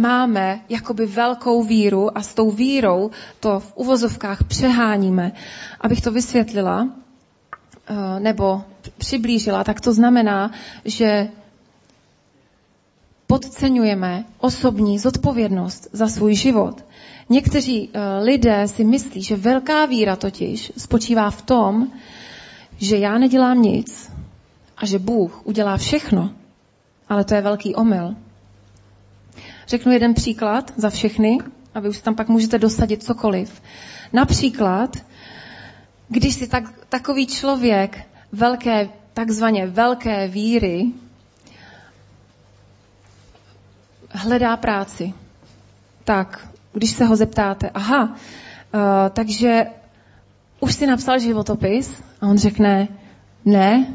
máme 0.03 0.61
jakoby 0.69 1.07
velkou 1.07 1.63
víru 1.63 2.19
a 2.19 2.23
s 2.23 2.35
tou 2.35 2.51
vírou 2.51 3.11
to 3.41 3.61
v 3.61 3.73
uvozovkách 3.77 4.45
přeháníme. 4.45 5.33
Abych 5.81 6.01
to 6.01 6.11
vysvětlila 6.13 6.83
uh, 6.83 7.97
nebo 8.21 8.63
přiblížila, 8.99 9.65
tak 9.65 9.81
to 9.81 9.93
znamená, 9.93 10.51
že 10.85 11.29
podceňujeme 13.33 14.25
osobní 14.39 14.99
zodpovědnost 14.99 15.89
za 15.93 16.09
svůj 16.09 16.35
život. 16.35 16.85
Někteří 17.29 17.89
uh, 17.89 17.95
lidé 18.25 18.69
si 18.69 18.85
myslí, 18.85 19.23
že 19.23 19.37
velká 19.37 19.87
víra 19.87 20.17
totiž 20.17 20.73
spočívá 20.77 21.31
v 21.31 21.43
tom, 21.43 21.89
že 22.77 22.97
já 22.97 23.19
nedělám 23.19 23.63
nic 23.63 24.13
a 24.77 24.87
že 24.87 24.99
Bůh 24.99 25.47
udělá 25.47 25.77
všechno. 25.77 26.31
Ale 27.09 27.25
to 27.25 27.35
je 27.35 27.41
velký 27.41 27.75
omyl. 27.75 28.17
Řeknu 29.69 29.93
jeden 29.93 30.15
příklad 30.15 30.73
za 30.77 30.91
všechny 30.91 31.39
a 31.75 31.81
vy 31.81 31.89
už 31.89 32.01
tam 32.01 32.15
pak 32.15 32.29
můžete 32.29 32.59
dosadit 32.59 33.03
cokoliv. 33.03 33.63
Například, 34.13 34.97
když 36.09 36.35
si 36.35 36.49
tak, 36.49 36.65
takový 36.89 37.27
člověk 37.27 38.05
velké, 38.33 38.89
takzvaně 39.15 39.67
velké 39.67 40.29
víry 40.29 40.93
hledá 44.13 44.57
práci, 44.57 45.15
tak 46.05 46.49
když 46.73 46.91
se 46.91 47.05
ho 47.05 47.17
zeptáte, 47.17 47.71
aha, 47.75 48.05
uh, 48.05 48.81
takže 49.13 49.67
už 50.61 50.75
si 50.75 50.87
napsal 50.87 51.19
životopis? 51.19 52.03
A 52.21 52.27
on 52.27 52.39
řekne, 52.39 52.89
ne. 53.45 53.87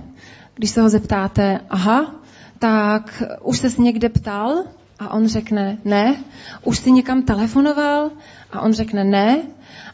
Když 0.55 0.69
se 0.69 0.81
ho 0.81 0.89
zeptáte, 0.89 1.59
aha, 1.69 2.15
tak 2.59 3.23
už 3.41 3.57
ses 3.57 3.77
někde 3.77 4.09
ptal? 4.09 4.63
A 4.99 5.13
on 5.13 5.27
řekne, 5.27 5.77
ne. 5.85 6.15
Už 6.63 6.77
si 6.77 6.91
někam 6.91 7.21
telefonoval? 7.21 8.11
A 8.51 8.61
on 8.61 8.73
řekne, 8.73 9.03
ne. 9.03 9.41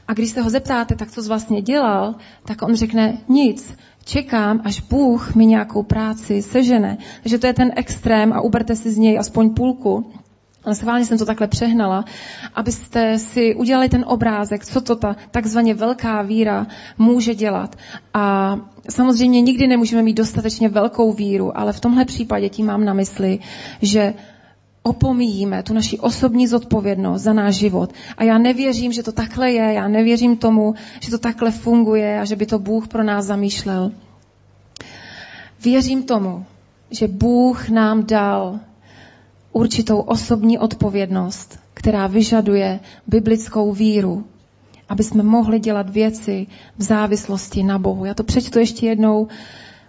A 0.07 0.13
když 0.13 0.29
se 0.29 0.41
ho 0.41 0.49
zeptáte, 0.49 0.95
tak 0.95 1.11
co 1.11 1.23
jsi 1.23 1.27
vlastně 1.27 1.61
dělal, 1.61 2.15
tak 2.45 2.61
on 2.61 2.75
řekne, 2.75 3.17
nic. 3.29 3.73
Čekám, 4.05 4.61
až 4.63 4.81
Bůh 4.81 5.35
mi 5.35 5.45
nějakou 5.45 5.83
práci 5.83 6.41
sežene. 6.41 6.97
Takže 7.23 7.37
to 7.37 7.47
je 7.47 7.53
ten 7.53 7.71
extrém 7.75 8.33
a 8.33 8.41
uberte 8.41 8.75
si 8.75 8.91
z 8.91 8.97
něj 8.97 9.19
aspoň 9.19 9.49
půlku 9.49 10.13
ale 10.65 10.75
schválně 10.75 11.05
jsem 11.05 11.17
to 11.17 11.25
takhle 11.25 11.47
přehnala, 11.47 12.05
abyste 12.55 13.19
si 13.19 13.55
udělali 13.55 13.89
ten 13.89 14.05
obrázek, 14.07 14.65
co 14.65 14.81
to 14.81 14.95
ta 14.95 15.15
takzvaně 15.31 15.73
velká 15.73 16.21
víra 16.21 16.67
může 16.97 17.35
dělat. 17.35 17.75
A 18.13 18.57
samozřejmě 18.89 19.41
nikdy 19.41 19.67
nemůžeme 19.67 20.03
mít 20.03 20.17
dostatečně 20.17 20.69
velkou 20.69 21.13
víru, 21.13 21.57
ale 21.57 21.73
v 21.73 21.79
tomhle 21.79 22.05
případě 22.05 22.49
tím 22.49 22.65
mám 22.65 22.85
na 22.85 22.93
mysli, 22.93 23.39
že 23.81 24.13
opomíjíme 24.83 25.63
tu 25.63 25.73
naši 25.73 25.99
osobní 25.99 26.47
zodpovědnost 26.47 27.21
za 27.21 27.33
náš 27.33 27.55
život. 27.55 27.93
A 28.17 28.23
já 28.23 28.37
nevěřím, 28.37 28.91
že 28.93 29.03
to 29.03 29.11
takhle 29.11 29.51
je, 29.51 29.73
já 29.73 29.87
nevěřím 29.87 30.37
tomu, 30.37 30.75
že 30.99 31.11
to 31.11 31.17
takhle 31.17 31.51
funguje 31.51 32.19
a 32.19 32.25
že 32.25 32.35
by 32.35 32.45
to 32.45 32.59
Bůh 32.59 32.87
pro 32.87 33.03
nás 33.03 33.25
zamýšlel. 33.25 33.91
Věřím 35.63 36.03
tomu, 36.03 36.45
že 36.91 37.07
Bůh 37.07 37.69
nám 37.69 38.05
dal 38.05 38.59
určitou 39.51 39.99
osobní 39.99 40.59
odpovědnost, 40.59 41.59
která 41.73 42.07
vyžaduje 42.07 42.79
biblickou 43.07 43.73
víru, 43.73 44.23
aby 44.89 45.03
jsme 45.03 45.23
mohli 45.23 45.59
dělat 45.59 45.89
věci 45.89 46.47
v 46.77 46.83
závislosti 46.83 47.63
na 47.63 47.79
Bohu. 47.79 48.05
Já 48.05 48.13
to 48.13 48.23
přečtu 48.23 48.59
ještě 48.59 48.87
jednou. 48.87 49.27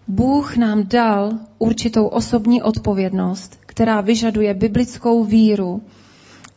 Bůh 0.08 0.56
nám 0.56 0.86
dal 0.86 1.32
určitou 1.58 2.06
osobní 2.06 2.62
odpovědnost, 2.62 3.63
která 3.74 4.00
vyžaduje 4.00 4.54
biblickou 4.54 5.24
víru, 5.24 5.82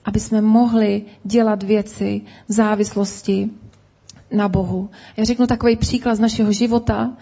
aby 0.06 0.20
jsme 0.20 0.42
mohli 0.42 1.02
dělat 1.24 1.64
věci 1.64 2.22
v 2.48 2.54
závislosti 2.54 3.50
na 4.32 4.48
Bohu. 4.48 4.90
Já 5.18 5.24
řeknu 5.24 5.48
takový 5.48 5.76
příklad 5.76 6.16
z 6.16 6.20
našeho 6.20 6.52
života. 6.52 7.14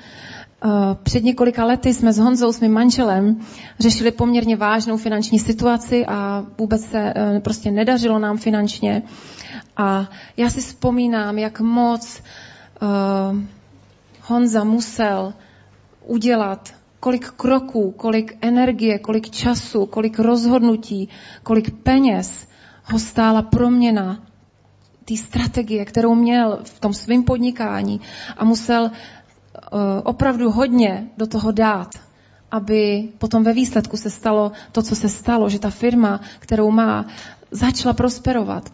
Eh, 0.66 0.70
před 1.04 1.24
několika 1.24 1.66
lety 1.66 1.94
jsme 1.94 2.14
s 2.14 2.18
Honzou, 2.18 2.52
s 2.52 2.60
mým 2.60 2.72
manželem, 2.72 3.40
řešili 3.80 4.12
poměrně 4.12 4.56
vážnou 4.56 4.98
finanční 4.98 5.40
situaci 5.40 6.06
a 6.06 6.46
vůbec 6.58 6.82
se 6.82 7.14
eh, 7.16 7.40
prostě 7.40 7.72
nedařilo 7.72 8.20
nám 8.20 8.38
finančně. 8.38 9.04
A 9.78 10.10
já 10.38 10.50
si 10.50 10.62
vzpomínám, 10.62 11.38
jak 11.38 11.60
moc 11.60 12.22
uh, 12.82 13.40
Honza 14.22 14.64
musel 14.64 15.34
udělat, 16.06 16.74
kolik 17.06 17.30
kroků, 17.30 17.91
kolik 17.91 18.38
energie, 18.41 19.00
kolik 19.00 19.30
času, 19.30 19.86
kolik 19.86 20.20
rozhodnutí, 20.20 21.10
kolik 21.44 21.70
peněz 21.84 22.48
ho 22.84 23.00
stála 23.00 23.41
proměna 23.41 24.26
té 25.06 25.18
strategie, 25.18 25.86
kterou 25.86 26.15
měl 26.15 26.60
v 26.63 26.80
tom 26.80 26.94
svém 26.94 27.24
podnikání 27.24 28.02
a 28.38 28.46
musel 28.46 28.91
Eh, 29.56 30.02
opravdu 30.04 30.52
hodně 30.52 31.10
do 31.18 31.28
toho 31.28 31.52
dát, 31.52 31.89
aby 32.52 33.10
potom 33.18 33.44
ve 33.44 33.54
výsledku 33.54 33.98
se 33.98 34.10
stalo 34.10 34.52
to, 34.72 34.82
co 34.82 34.96
se 34.96 35.10
stalo, 35.10 35.50
že 35.50 35.60
ta 35.60 35.70
firma, 35.70 36.22
kterou 36.39 36.72
má, 36.72 37.06
začala 37.52 37.94
prosperovat. 37.94 38.70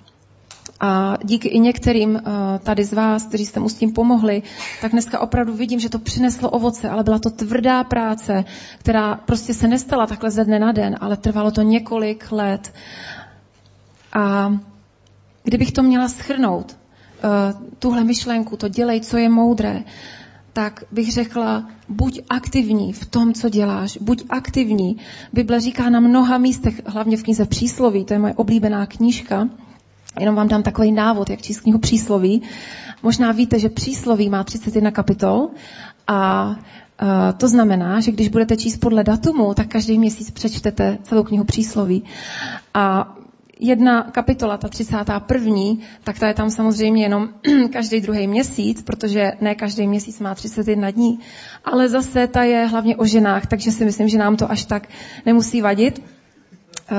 A 0.84 1.18
díky 1.24 1.48
i 1.48 1.60
některým 1.60 2.16
uh, 2.16 2.22
tady 2.64 2.84
z 2.84 2.94
vás, 2.94 3.24
kteří 3.24 3.46
jste 3.46 3.60
mu 3.60 3.70
s 3.70 3.76
tím 3.76 3.94
pomohli, 3.94 4.44
tak 4.82 4.92
dneska 4.92 5.20
opravdu 5.20 5.54
vidím, 5.54 5.80
že 5.80 5.90
to 5.90 6.00
přineslo 6.00 6.50
ovoce, 6.50 6.90
ale 6.90 7.04
byla 7.04 7.20
to 7.20 7.30
tvrdá 7.30 7.84
práce, 7.84 8.46
která 8.78 9.16
prostě 9.16 9.54
se 9.54 9.68
nestala 9.68 10.08
takhle 10.08 10.32
ze 10.32 10.46
dne 10.46 10.60
na 10.60 10.72
den, 10.72 10.98
ale 11.02 11.18
trvalo 11.18 11.52
to 11.52 11.62
několik 11.62 12.32
let. 12.32 12.74
A 14.14 14.54
kdybych 15.44 15.72
to 15.72 15.84
měla 15.84 16.08
schrnout, 16.08 16.78
uh, 17.24 17.62
tuhle 17.80 18.04
myšlenku, 18.04 18.58
to 18.58 18.68
dělej, 18.68 19.02
co 19.02 19.18
je 19.18 19.30
moudré, 19.30 19.84
tak 20.54 20.84
bych 20.92 21.12
řekla, 21.12 21.70
buď 21.90 22.22
aktivní 22.30 22.94
v 22.94 23.06
tom, 23.06 23.34
co 23.34 23.50
děláš, 23.50 23.98
buď 24.02 24.24
aktivní. 24.30 24.98
Bible 25.34 25.60
říká 25.60 25.90
na 25.90 26.00
mnoha 26.00 26.38
místech, 26.38 26.82
hlavně 26.86 27.18
v 27.18 27.24
knize 27.24 27.46
Přísloví, 27.46 28.06
to 28.06 28.14
je 28.14 28.20
moje 28.20 28.34
oblíbená 28.34 28.86
knížka, 28.86 29.50
jenom 30.20 30.36
vám 30.36 30.48
dám 30.48 30.64
takový 30.64 30.92
návod, 30.92 31.30
jak 31.30 31.42
číst 31.42 31.60
knihu 31.60 31.80
Přísloví. 31.80 32.42
Možná 33.04 33.32
víte, 33.32 33.60
že 33.60 33.70
Přísloví 33.70 34.30
má 34.30 34.44
31 34.44 34.92
kapitol 34.92 35.50
a 36.08 36.56
to 37.38 37.48
znamená, 37.48 38.00
že 38.00 38.12
když 38.12 38.30
budete 38.30 38.58
číst 38.58 38.78
podle 38.78 39.04
datumu, 39.04 39.54
tak 39.54 39.68
každý 39.68 40.00
měsíc 40.00 40.32
přečtete 40.32 40.98
celou 41.04 41.24
knihu 41.24 41.44
přísloví. 41.44 42.04
A 42.74 43.16
jedna 43.60 44.04
kapitola, 44.04 44.58
ta 44.58 44.68
31., 44.68 45.56
tak 46.04 46.20
ta 46.20 46.28
je 46.28 46.34
tam 46.34 46.50
samozřejmě 46.50 47.04
jenom 47.04 47.30
každý 47.74 48.02
druhý 48.02 48.28
měsíc, 48.28 48.82
protože 48.82 49.32
ne 49.42 49.56
každý 49.56 49.88
měsíc 49.88 50.20
má 50.20 50.36
31 50.36 50.92
dní, 50.92 51.20
ale 51.66 51.90
zase 51.90 52.28
ta 52.28 52.44
je 52.44 52.66
hlavně 52.66 52.96
o 52.96 53.06
ženách, 53.06 53.46
takže 53.46 53.72
si 53.72 53.86
myslím, 53.86 54.10
že 54.10 54.18
nám 54.18 54.36
to 54.36 54.52
až 54.52 54.66
tak 54.66 54.88
nemusí 55.26 55.62
vadit 55.62 56.04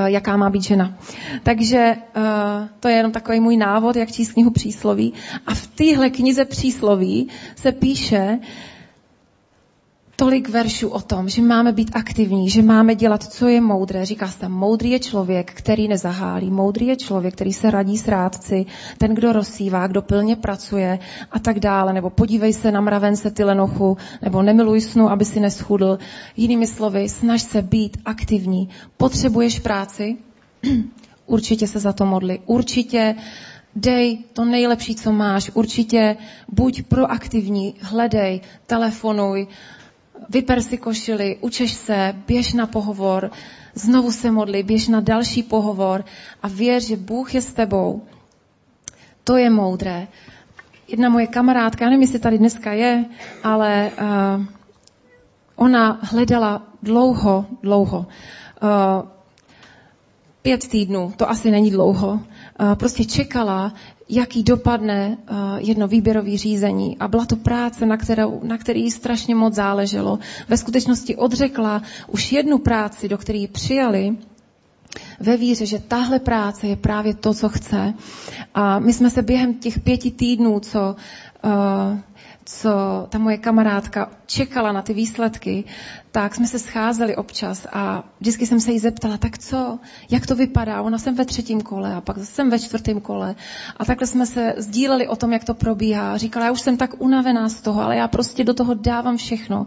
jaká 0.06 0.36
má 0.36 0.50
být 0.50 0.62
žena. 0.62 0.98
Takže 1.42 1.78
eh, 1.78 2.68
to 2.80 2.88
je 2.88 2.94
jenom 2.94 3.12
takový 3.12 3.40
můj 3.40 3.56
návod, 3.56 3.96
jak 3.96 4.12
číst 4.12 4.32
knihu 4.32 4.50
přísloví. 4.50 5.12
A 5.46 5.54
v 5.54 5.66
téhle 5.66 6.10
knize 6.10 6.44
přísloví 6.44 7.28
se 7.56 7.72
píše, 7.72 8.38
tolik 10.16 10.48
veršů 10.48 10.88
o 10.88 11.00
tom, 11.00 11.28
že 11.28 11.42
máme 11.42 11.72
být 11.72 11.90
aktivní, 11.94 12.50
že 12.50 12.62
máme 12.62 12.94
dělat, 12.94 13.22
co 13.22 13.48
je 13.48 13.60
moudré. 13.60 14.06
Říká 14.06 14.28
se 14.28 14.38
tam, 14.38 14.52
moudrý 14.52 14.90
je 14.90 14.98
člověk, 14.98 15.52
který 15.52 15.88
nezahálí, 15.88 16.50
moudrý 16.50 16.86
je 16.86 16.96
člověk, 16.96 17.34
který 17.34 17.52
se 17.52 17.70
radí 17.70 17.98
s 17.98 18.08
rádci, 18.08 18.66
ten, 18.98 19.14
kdo 19.14 19.32
rozsívá, 19.32 19.86
kdo 19.86 20.02
pilně 20.02 20.36
pracuje 20.36 20.98
a 21.30 21.38
tak 21.38 21.60
dále. 21.60 21.92
Nebo 21.92 22.10
podívej 22.10 22.52
se 22.52 22.72
na 22.72 22.80
mravence 22.80 23.30
ty 23.30 23.44
lenochu, 23.44 23.96
nebo 24.22 24.42
nemiluj 24.42 24.80
snu, 24.80 25.10
aby 25.10 25.24
si 25.24 25.40
neschudl. 25.40 25.98
Jinými 26.36 26.66
slovy, 26.66 27.08
snaž 27.08 27.42
se 27.42 27.62
být 27.62 27.96
aktivní. 28.04 28.68
Potřebuješ 28.96 29.58
práci? 29.58 30.16
Určitě 31.26 31.66
se 31.66 31.78
za 31.78 31.92
to 31.92 32.06
modli. 32.06 32.40
Určitě 32.46 33.14
dej 33.76 34.18
to 34.32 34.44
nejlepší, 34.44 34.94
co 34.94 35.12
máš. 35.12 35.50
Určitě 35.54 36.16
buď 36.48 36.82
proaktivní, 36.82 37.74
hledej, 37.80 38.40
telefonuj, 38.66 39.46
vyper 40.28 40.62
si 40.62 40.78
košili, 40.78 41.36
učeš 41.40 41.72
se, 41.72 42.14
běž 42.26 42.52
na 42.52 42.66
pohovor, 42.66 43.30
znovu 43.74 44.12
se 44.12 44.30
modli, 44.30 44.62
běž 44.62 44.88
na 44.88 45.00
další 45.00 45.42
pohovor 45.42 46.04
a 46.42 46.48
věř, 46.48 46.86
že 46.86 46.96
Bůh 46.96 47.34
je 47.34 47.42
s 47.42 47.52
tebou. 47.52 48.02
To 49.24 49.36
je 49.36 49.50
moudré. 49.50 50.08
Jedna 50.88 51.08
moje 51.08 51.26
kamarádka, 51.26 51.84
já 51.84 51.90
nevím, 51.90 52.02
jestli 52.02 52.18
tady 52.18 52.38
dneska 52.38 52.72
je, 52.72 53.04
ale 53.44 53.90
uh, 54.00 54.44
ona 55.56 55.98
hledala 56.02 56.62
dlouho, 56.82 57.46
dlouho. 57.62 58.06
Uh, 58.62 59.08
pět 60.42 60.68
týdnů, 60.68 61.12
to 61.16 61.30
asi 61.30 61.50
není 61.50 61.70
dlouho. 61.70 62.12
Uh, 62.12 62.74
prostě 62.74 63.04
čekala, 63.04 63.74
jaký 64.08 64.42
dopadne 64.42 65.16
uh, 65.30 65.36
jedno 65.58 65.88
výběrové 65.88 66.36
řízení. 66.36 66.96
A 66.98 67.08
byla 67.08 67.24
to 67.24 67.36
práce, 67.36 67.86
na, 67.86 67.96
kterou, 67.96 68.40
na 68.42 68.58
který 68.58 68.90
strašně 68.90 69.34
moc 69.34 69.54
záleželo. 69.54 70.18
Ve 70.48 70.56
skutečnosti 70.56 71.16
odřekla 71.16 71.82
už 72.06 72.32
jednu 72.32 72.58
práci, 72.58 73.08
do 73.08 73.18
které 73.18 73.38
ji 73.38 73.48
přijali, 73.48 74.16
ve 75.20 75.36
víře, 75.36 75.66
že 75.66 75.78
tahle 75.78 76.18
práce 76.18 76.66
je 76.66 76.76
právě 76.76 77.14
to, 77.14 77.34
co 77.34 77.48
chce. 77.48 77.94
A 78.54 78.78
my 78.78 78.92
jsme 78.92 79.10
se 79.10 79.22
během 79.22 79.54
těch 79.54 79.80
pěti 79.80 80.10
týdnů, 80.10 80.60
co 80.60 80.96
uh, 81.44 81.50
co 82.44 82.70
ta 83.08 83.18
moje 83.18 83.38
kamarádka 83.38 84.10
čekala 84.26 84.72
na 84.72 84.82
ty 84.82 84.94
výsledky, 84.94 85.64
tak 86.12 86.34
jsme 86.34 86.46
se 86.46 86.58
scházeli 86.58 87.16
občas 87.16 87.66
a 87.72 88.04
vždycky 88.20 88.46
jsem 88.46 88.60
se 88.60 88.72
jí 88.72 88.78
zeptala, 88.78 89.16
tak 89.16 89.38
co, 89.38 89.78
jak 90.10 90.26
to 90.26 90.34
vypadá? 90.34 90.82
Ona 90.82 90.98
jsem 90.98 91.14
ve 91.14 91.24
třetím 91.24 91.60
kole 91.60 91.94
a 91.94 92.00
pak 92.00 92.16
jsem 92.18 92.50
ve 92.50 92.58
čtvrtém 92.58 93.00
kole. 93.00 93.34
A 93.76 93.84
takhle 93.84 94.06
jsme 94.06 94.26
se 94.26 94.54
sdíleli 94.56 95.08
o 95.08 95.16
tom, 95.16 95.32
jak 95.32 95.44
to 95.44 95.54
probíhá. 95.54 96.16
Říkala, 96.16 96.46
já 96.46 96.52
už 96.52 96.60
jsem 96.60 96.76
tak 96.76 96.94
unavená 96.98 97.48
z 97.48 97.60
toho, 97.60 97.82
ale 97.82 97.96
já 97.96 98.08
prostě 98.08 98.44
do 98.44 98.54
toho 98.54 98.74
dávám 98.74 99.16
všechno. 99.16 99.66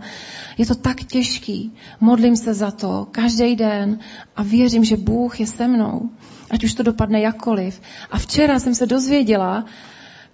Je 0.57 0.65
to 0.65 0.75
tak 0.75 1.03
těžký. 1.03 1.73
Modlím 1.99 2.35
se 2.35 2.53
za 2.53 2.71
to 2.71 3.07
každý 3.11 3.55
den 3.55 3.99
a 4.35 4.43
věřím, 4.43 4.83
že 4.83 4.97
Bůh 4.97 5.39
je 5.39 5.47
se 5.47 5.67
mnou. 5.67 6.09
Ať 6.51 6.63
už 6.63 6.73
to 6.73 6.83
dopadne 6.83 7.19
jakkoliv. 7.21 7.81
A 8.11 8.17
včera 8.17 8.59
jsem 8.59 8.75
se 8.75 8.85
dozvěděla, 8.85 9.65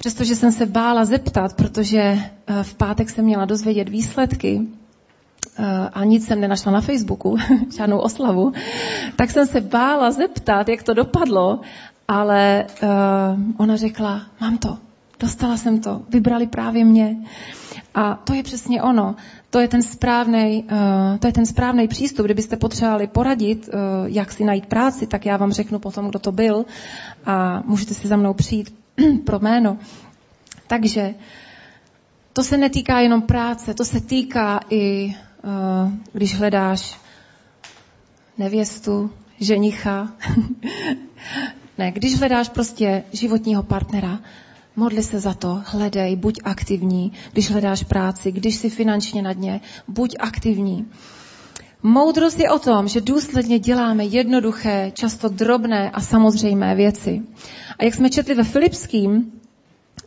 Přestože 0.02 0.36
jsem 0.36 0.52
se 0.52 0.66
bála 0.66 1.06
zeptat, 1.06 1.54
protože 1.54 2.00
eh, 2.00 2.64
v 2.64 2.74
pátek 2.74 3.10
jsem 3.10 3.26
měla 3.26 3.46
dozvědět 3.46 3.90
výsledky 3.90 4.62
eh, 5.58 5.66
a 5.94 6.04
nic 6.04 6.28
jsem 6.28 6.42
nenašla 6.42 6.72
na 6.72 6.82
Facebooku, 6.82 7.38
žádnou 7.78 7.98
oslavu, 7.98 8.54
tak 9.16 9.30
jsem 9.30 9.48
se 9.48 9.62
bála 9.62 10.12
zeptat, 10.12 10.70
jak 10.70 10.84
to 10.84 10.94
dopadlo, 10.94 11.60
ale 12.08 12.66
uh, 12.84 12.90
ona 13.58 13.76
řekla, 13.76 14.22
mám 14.42 14.58
to, 14.58 14.78
dostala 15.20 15.58
jsem 15.58 15.80
to, 15.80 16.02
vybrali 16.10 16.48
právě 16.48 16.86
mě. 16.86 17.18
A 17.96 18.16
to 18.16 18.34
je 18.34 18.44
přesně 18.44 18.82
ono. 18.82 19.16
To 19.50 19.60
je 19.60 19.68
ten 19.68 19.82
správný, 19.82 20.66
to 21.20 21.28
je 21.28 21.34
ten 21.34 21.46
správný 21.46 21.88
přístup. 21.88 22.26
Kdybyste 22.26 22.58
potřebovali 22.58 23.08
poradit, 23.08 23.70
jak 24.06 24.32
si 24.32 24.44
najít 24.44 24.66
práci, 24.66 25.08
tak 25.08 25.26
já 25.26 25.38
vám 25.38 25.52
řeknu 25.52 25.80
potom, 25.80 26.10
kdo 26.10 26.20
to 26.20 26.32
byl 26.32 26.66
a 27.26 27.64
můžete 27.66 27.94
si 27.94 28.08
za 28.08 28.16
mnou 28.16 28.34
přijít 28.34 28.81
pro 29.26 29.40
jméno. 29.40 29.78
Takže 30.68 31.14
to 32.34 32.44
se 32.44 32.58
netýká 32.58 33.00
jenom 33.00 33.22
práce, 33.22 33.74
to 33.74 33.86
se 33.86 34.02
týká 34.02 34.60
i, 34.70 35.16
uh, 35.44 35.92
když 36.14 36.36
hledáš 36.36 37.00
nevěstu, 38.38 39.12
ženicha. 39.40 40.14
ne, 41.78 41.92
když 41.92 42.20
hledáš 42.20 42.50
prostě 42.50 43.04
životního 43.14 43.64
partnera, 43.64 44.20
modli 44.76 45.04
se 45.04 45.20
za 45.20 45.34
to, 45.34 45.62
hledej, 45.66 46.16
buď 46.16 46.40
aktivní. 46.44 47.12
Když 47.32 47.52
hledáš 47.52 47.84
práci, 47.84 48.32
když 48.32 48.56
jsi 48.56 48.70
finančně 48.70 49.22
na 49.22 49.34
dně, 49.34 49.62
buď 49.88 50.16
aktivní. 50.20 50.86
Moudrost 51.84 52.40
je 52.40 52.50
o 52.50 52.60
tom, 52.60 52.88
že 52.88 53.02
důsledně 53.02 53.60
děláme 53.60 54.06
jednoduché, 54.06 54.92
často 54.94 55.30
drobné 55.30 55.92
a 55.92 56.02
samozřejmé 56.02 56.76
věci. 56.76 57.22
A 57.80 57.84
jak 57.84 57.94
jsme 57.94 58.10
četli 58.10 58.36
ve 58.36 58.44
Filipským, 58.44 59.32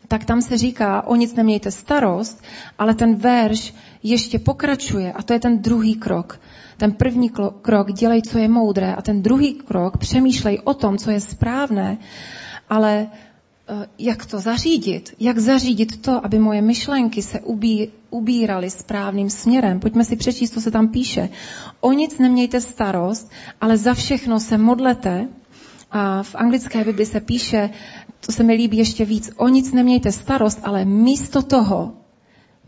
tak 0.08 0.24
tam 0.24 0.42
se 0.42 0.58
říká, 0.58 1.06
o 1.06 1.16
nic 1.16 1.34
nemějte 1.34 1.70
starost, 1.70 2.42
ale 2.78 2.94
ten 2.94 3.14
verš 3.14 3.74
ještě 4.02 4.38
pokračuje 4.38 5.12
a 5.12 5.22
to 5.22 5.32
je 5.32 5.40
ten 5.40 5.58
druhý 5.58 5.94
krok. 5.94 6.40
Ten 6.76 6.92
první 6.92 7.30
krok, 7.62 7.92
dělej, 7.92 8.22
co 8.22 8.38
je 8.38 8.48
moudré 8.48 8.94
a 8.94 9.02
ten 9.02 9.22
druhý 9.22 9.54
krok, 9.54 9.96
přemýšlej 9.96 10.60
o 10.64 10.74
tom, 10.74 10.98
co 10.98 11.10
je 11.10 11.20
správné, 11.20 11.98
ale 12.70 13.06
jak 13.98 14.26
to 14.26 14.40
zařídit? 14.40 15.14
Jak 15.20 15.38
zařídit 15.38 16.02
to, 16.02 16.26
aby 16.26 16.38
moje 16.38 16.62
myšlenky 16.62 17.22
se 17.22 17.40
ubí, 17.40 17.88
ubíraly 18.10 18.70
správným 18.70 19.30
směrem? 19.30 19.80
Pojďme 19.80 20.04
si 20.04 20.16
přečíst, 20.16 20.54
co 20.54 20.60
se 20.60 20.70
tam 20.70 20.88
píše. 20.88 21.28
O 21.80 21.92
nic 21.92 22.18
nemějte 22.18 22.60
starost, 22.60 23.30
ale 23.60 23.76
za 23.76 23.94
všechno 23.94 24.40
se 24.40 24.58
modlete, 24.58 25.28
a 25.90 26.22
v 26.22 26.34
anglické 26.34 26.84
Bibli 26.84 27.06
se 27.06 27.20
píše, 27.20 27.70
to 28.26 28.32
se 28.32 28.42
mi 28.42 28.54
líbí 28.54 28.76
ještě 28.76 29.04
víc, 29.04 29.30
o 29.36 29.48
nic 29.48 29.72
nemějte 29.72 30.12
starost, 30.12 30.60
ale 30.62 30.84
místo 30.84 31.42
toho, 31.42 31.92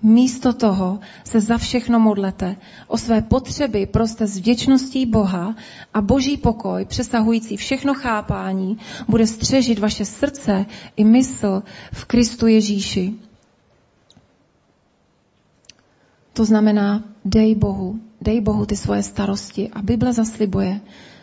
místo 0.07 0.53
toho 0.53 0.99
se 1.25 1.41
za 1.41 1.59
všechno 1.59 2.01
modlete. 2.01 2.57
O 2.87 2.99
své 2.99 3.23
potřeby 3.23 3.87
proste 3.87 4.27
s 4.27 4.39
vděčností 4.39 5.07
Boha 5.07 5.55
a 5.95 6.01
boží 6.01 6.37
pokoj, 6.37 6.85
přesahující 6.85 7.57
všechno 7.57 7.95
chápání, 7.95 8.79
bude 9.09 9.27
střežit 9.27 9.79
vaše 9.79 10.05
srdce 10.05 10.67
i 10.97 11.05
mysl 11.05 11.63
v 11.93 12.05
Kristu 12.05 12.47
Ježíši. 12.47 13.15
To 16.33 16.45
znamená, 16.45 17.05
dej 17.25 17.55
Bohu, 17.55 18.01
dej 18.21 18.41
Bohu 18.41 18.67
ty 18.67 18.77
svoje 18.77 19.03
starosti. 19.03 19.71
A 19.73 19.83
Bible 19.83 20.13
zaslibuje, 20.13 20.81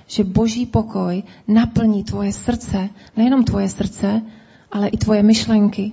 že 0.07 0.23
boží 0.23 0.65
pokoj 0.65 1.23
naplní 1.47 2.03
tvoje 2.03 2.33
srdce, 2.33 2.89
nejenom 3.17 3.43
tvoje 3.43 3.69
srdce, 3.69 4.21
ale 4.71 4.87
i 4.87 4.97
tvoje 4.97 5.23
myšlenky. 5.23 5.91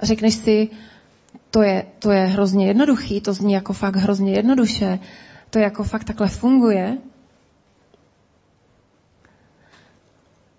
A 0.00 0.06
řekneš 0.06 0.34
si, 0.34 0.68
to 1.54 1.62
je, 1.62 1.86
to 1.98 2.10
je 2.10 2.26
hrozně 2.26 2.66
jednoduchý, 2.66 3.20
to 3.20 3.32
zní 3.32 3.52
jako 3.52 3.72
fakt 3.72 3.96
hrozně 3.96 4.32
jednoduše, 4.32 4.98
to 5.50 5.58
jako 5.58 5.84
fakt 5.84 6.04
takhle 6.04 6.28
funguje. 6.28 6.98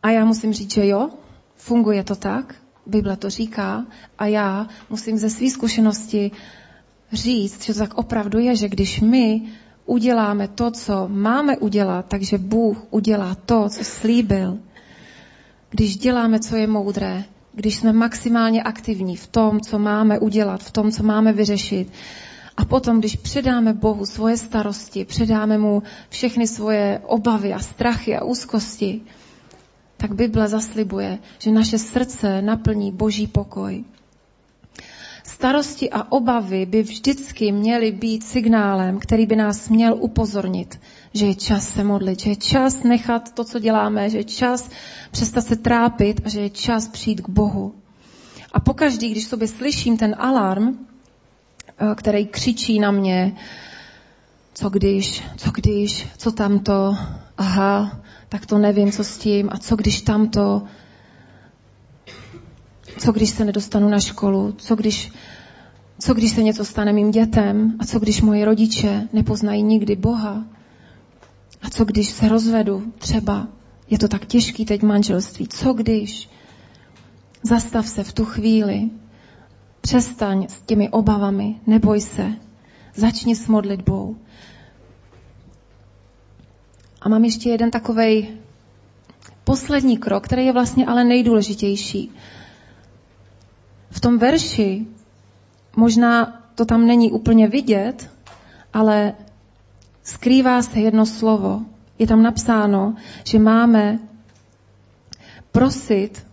A 0.04 0.10
já 0.10 0.26
musím 0.26 0.54
říct, 0.54 0.74
že 0.74 0.88
jo, 0.88 1.10
Funguje 1.56 2.04
to 2.04 2.16
tak, 2.16 2.56
Bible 2.86 3.18
to 3.18 3.30
říká 3.30 3.86
a 4.18 4.26
já 4.26 4.68
musím 4.90 5.18
ze 5.18 5.30
své 5.30 5.50
zkušenosti 5.50 6.32
říct, 7.12 7.64
že 7.64 7.74
to 7.74 7.80
tak 7.80 7.94
opravdu 7.94 8.40
je, 8.40 8.56
že 8.56 8.70
když 8.70 9.02
my 9.02 9.42
uděláme 9.86 10.48
to, 10.48 10.72
co 10.72 11.08
máme 11.08 11.58
udělat, 11.58 12.06
takže 12.08 12.38
Bůh 12.38 12.78
udělá 12.90 13.36
to, 13.36 13.70
co 13.70 13.84
slíbil. 13.84 14.60
Když 15.70 15.98
děláme, 15.98 16.40
co 16.40 16.56
je 16.56 16.68
moudré, 16.68 17.24
když 17.56 17.76
jsme 17.76 17.94
maximálně 17.94 18.64
aktivní 18.64 19.16
v 19.16 19.28
tom, 19.28 19.60
co 19.62 19.80
máme 19.80 20.20
udělat, 20.20 20.64
v 20.64 20.72
tom, 20.72 20.92
co 20.92 21.04
máme 21.04 21.34
vyřešit, 21.34 21.92
a 22.58 22.66
potom, 22.66 23.00
když 23.00 23.16
předáme 23.16 23.74
Bohu 23.74 24.06
svoje 24.06 24.38
starosti, 24.38 25.06
předáme 25.06 25.58
mu 25.58 25.84
všechny 26.10 26.48
svoje 26.48 27.02
obavy 27.06 27.54
a 27.54 27.60
strachy 27.60 28.16
a 28.16 28.24
úzkosti, 28.24 29.02
tak 29.98 30.16
Bible 30.16 30.48
zaslibuje, 30.48 31.20
že 31.40 31.52
naše 31.52 31.78
srdce 31.78 32.42
naplní 32.42 32.92
boží 32.92 33.28
pokoj. 33.28 33.84
Starosti 35.36 35.90
a 35.90 36.12
obavy 36.12 36.66
by 36.66 36.84
vždycky 36.84 37.52
měly 37.52 37.92
být 37.92 38.24
signálem, 38.24 39.00
který 39.00 39.26
by 39.26 39.36
nás 39.36 39.70
měl 39.70 39.96
upozornit, 40.00 40.80
že 41.14 41.26
je 41.26 41.36
čas 41.36 41.70
se 41.70 41.84
modlit, 41.84 42.20
že 42.20 42.30
je 42.30 42.36
čas 42.36 42.84
nechat 42.84 43.32
to, 43.34 43.44
co 43.44 43.60
děláme, 43.60 44.10
že 44.10 44.18
je 44.18 44.24
čas 44.24 44.70
přestat 45.12 45.42
se 45.42 45.56
trápit 45.56 46.22
a 46.26 46.30
že 46.30 46.42
je 46.42 46.50
čas 46.50 46.88
přijít 46.88 47.22
k 47.22 47.30
Bohu. 47.30 47.76
A 48.52 48.60
pokaždý, 48.60 49.10
když 49.10 49.28
sobě 49.28 49.48
slyším 49.48 49.98
ten 49.98 50.16
alarm, 50.20 50.88
eh, 51.68 51.96
který 51.96 52.26
křičí 52.26 52.80
na 52.80 52.92
mě, 52.92 53.36
co 54.54 54.70
když, 54.70 55.24
co 55.38 55.52
když, 55.52 56.08
co 56.18 56.32
tamto, 56.32 56.98
aha, 57.38 58.02
tak 58.30 58.46
to 58.46 58.58
nevím, 58.58 58.92
co 58.92 59.04
s 59.04 59.18
tím, 59.18 59.50
a 59.52 59.58
co 59.58 59.76
když 59.76 60.02
tamto, 60.02 60.64
co 62.98 63.12
když 63.12 63.30
se 63.30 63.46
nedostanu 63.46 63.90
na 63.90 64.00
školu, 64.00 64.56
co 64.58 64.76
když, 64.76 65.12
co 66.00 66.14
když 66.14 66.32
se 66.32 66.44
něco 66.44 66.66
stane 66.66 66.94
mým 66.94 67.12
dětem? 67.12 67.76
A 67.80 67.86
co 67.86 68.00
když 68.00 68.22
moji 68.22 68.46
rodiče 68.46 69.08
nepoznají 69.14 69.64
nikdy 69.64 69.96
Boha? 69.96 70.44
A 71.62 71.70
co 71.70 71.86
když 71.86 72.10
se 72.10 72.30
rozvedu? 72.30 72.94
Třeba, 72.98 73.48
je 73.90 74.00
to 74.00 74.08
tak 74.08 74.26
těžký 74.26 74.66
teď 74.66 74.84
manželství, 74.84 75.48
co 75.48 75.74
když, 75.74 76.30
zastav 77.44 77.88
se 77.88 78.04
v 78.04 78.14
tu 78.14 78.26
chvíli, 78.26 78.90
přestaň 79.82 80.48
s 80.50 80.62
těmi 80.62 80.90
obavami, 80.90 81.56
neboj 81.68 82.02
se, 82.02 82.32
začni 82.96 83.36
s 83.36 83.48
modlitbou. 83.48 84.16
A 87.02 87.10
mám 87.10 87.24
ještě 87.24 87.50
jeden 87.50 87.72
takový 87.72 88.28
poslední 89.44 89.98
krok, 89.98 90.24
který 90.24 90.46
je 90.46 90.54
vlastně 90.54 90.86
ale 90.86 91.04
nejdůležitější. 91.04 92.12
V 93.96 94.00
tom 94.00 94.18
verši 94.18 94.86
možná 95.76 96.42
to 96.56 96.66
tam 96.66 96.88
není 96.88 97.12
úplně 97.12 97.48
vidět, 97.48 98.12
ale 98.74 99.14
skrývá 100.04 100.62
se 100.62 100.80
jedno 100.80 101.06
slovo. 101.06 101.62
Je 102.00 102.08
tam 102.08 102.24
napsáno, 102.24 102.96
že 103.24 103.40
máme 103.40 104.00
prosit 105.52 106.28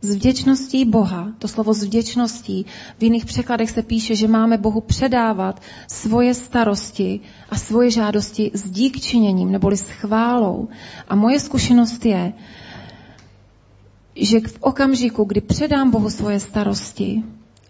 s 0.00 0.14
vděčností 0.14 0.84
Boha, 0.84 1.32
to 1.38 1.48
slovo 1.48 1.74
s 1.74 1.82
vděčností, 1.82 2.66
v 2.98 3.02
jiných 3.02 3.24
překladech 3.24 3.70
se 3.70 3.82
píše, 3.82 4.16
že 4.16 4.28
máme 4.28 4.58
Bohu 4.58 4.80
předávat 4.80 5.62
svoje 5.88 6.34
starosti 6.34 7.20
a 7.50 7.56
svoje 7.56 7.90
žádosti 7.90 8.50
s 8.54 8.70
díkčiněním 8.70 9.52
neboli 9.52 9.76
s 9.76 9.82
chválou. 9.82 10.68
A 11.08 11.14
moje 11.14 11.40
zkušenost 11.40 12.06
je, 12.06 12.32
že 14.20 14.40
v 14.40 14.58
okamžiku, 14.60 15.24
kdy 15.24 15.40
předám 15.40 15.90
Bohu 15.90 16.10
svoje 16.10 16.40
starosti 16.40 17.22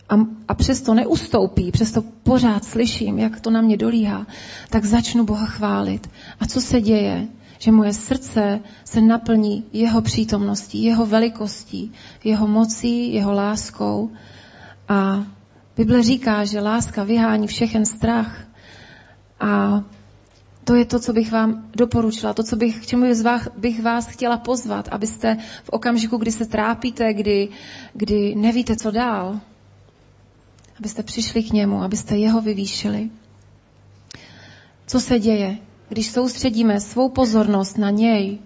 a, 0.09 0.15
a 0.49 0.55
přesto 0.55 0.95
neustoupí, 0.95 1.73
přesto 1.73 2.03
pořád 2.03 2.65
slyším, 2.65 3.19
jak 3.19 3.41
to 3.41 3.51
na 3.51 3.61
mě 3.61 3.77
dolíhá, 3.77 4.27
tak 4.71 4.85
začnu 4.85 5.25
Boha 5.25 5.47
chválit. 5.47 6.11
A 6.41 6.47
co 6.47 6.61
se 6.61 6.81
děje? 6.81 7.27
Že 7.59 7.73
moje 7.73 7.93
srdce 7.93 8.61
se 8.85 9.01
naplní 9.01 9.65
jeho 9.73 10.03
přítomností, 10.03 10.85
jeho 10.85 11.07
velikostí, 11.07 11.93
jeho 12.25 12.47
mocí, 12.47 13.15
jeho 13.15 13.33
láskou. 13.33 14.11
A 14.89 15.25
Bible 15.77 16.03
říká, 16.03 16.45
že 16.45 16.61
láska 16.61 17.05
vyhání 17.05 17.47
všechen 17.47 17.87
strach. 17.87 18.45
A 19.41 19.83
to 20.69 20.75
je 20.75 20.85
to, 20.85 21.01
co 21.01 21.13
bych 21.13 21.33
vám 21.33 21.65
doporučila, 21.77 22.35
to, 22.35 22.43
co 22.43 22.57
bych, 22.57 22.83
k 22.83 22.87
čemu 22.87 23.05
bych 23.57 23.83
vás 23.83 24.07
chtěla 24.07 24.37
pozvat, 24.37 24.89
abyste 24.89 25.37
v 25.65 25.69
okamžiku, 25.69 26.17
kdy 26.17 26.33
se 26.33 26.47
trápíte, 26.47 27.15
kdy, 27.15 27.49
kdy 27.95 28.35
nevíte, 28.35 28.77
co 28.77 28.91
dál, 28.91 29.41
abyste 30.79 31.03
přišli 31.03 31.43
k 31.43 31.53
němu, 31.53 31.83
abyste 31.83 32.17
jeho 32.17 32.41
vyvýšili. 32.41 33.11
Co 34.87 35.01
se 35.01 35.19
děje? 35.19 35.59
Když 35.89 36.11
soustředíme 36.11 36.81
svou 36.81 37.09
pozornost 37.09 37.79
na 37.79 37.91
něj, 37.91 38.39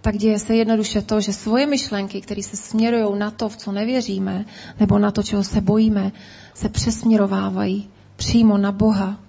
tak 0.00 0.16
děje 0.16 0.38
se 0.38 0.56
jednoduše 0.56 1.02
to, 1.02 1.20
že 1.20 1.32
svoje 1.32 1.66
myšlenky, 1.66 2.20
které 2.20 2.42
se 2.42 2.56
směrují 2.56 3.18
na 3.18 3.30
to, 3.30 3.48
v 3.48 3.56
co 3.56 3.72
nevěříme, 3.72 4.44
nebo 4.80 4.98
na 4.98 5.10
to, 5.10 5.22
čeho 5.22 5.44
se 5.44 5.60
bojíme, 5.60 6.12
se 6.54 6.68
přesměrovávají 6.68 7.90
přímo 8.16 8.58
na 8.58 8.72
Boha. 8.72 9.27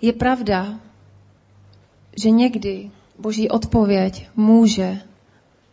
Je 0.00 0.12
pravda, 0.12 0.80
že 2.22 2.30
někdy 2.30 2.90
Boží 3.18 3.48
odpověď 3.48 4.28
může 4.36 4.98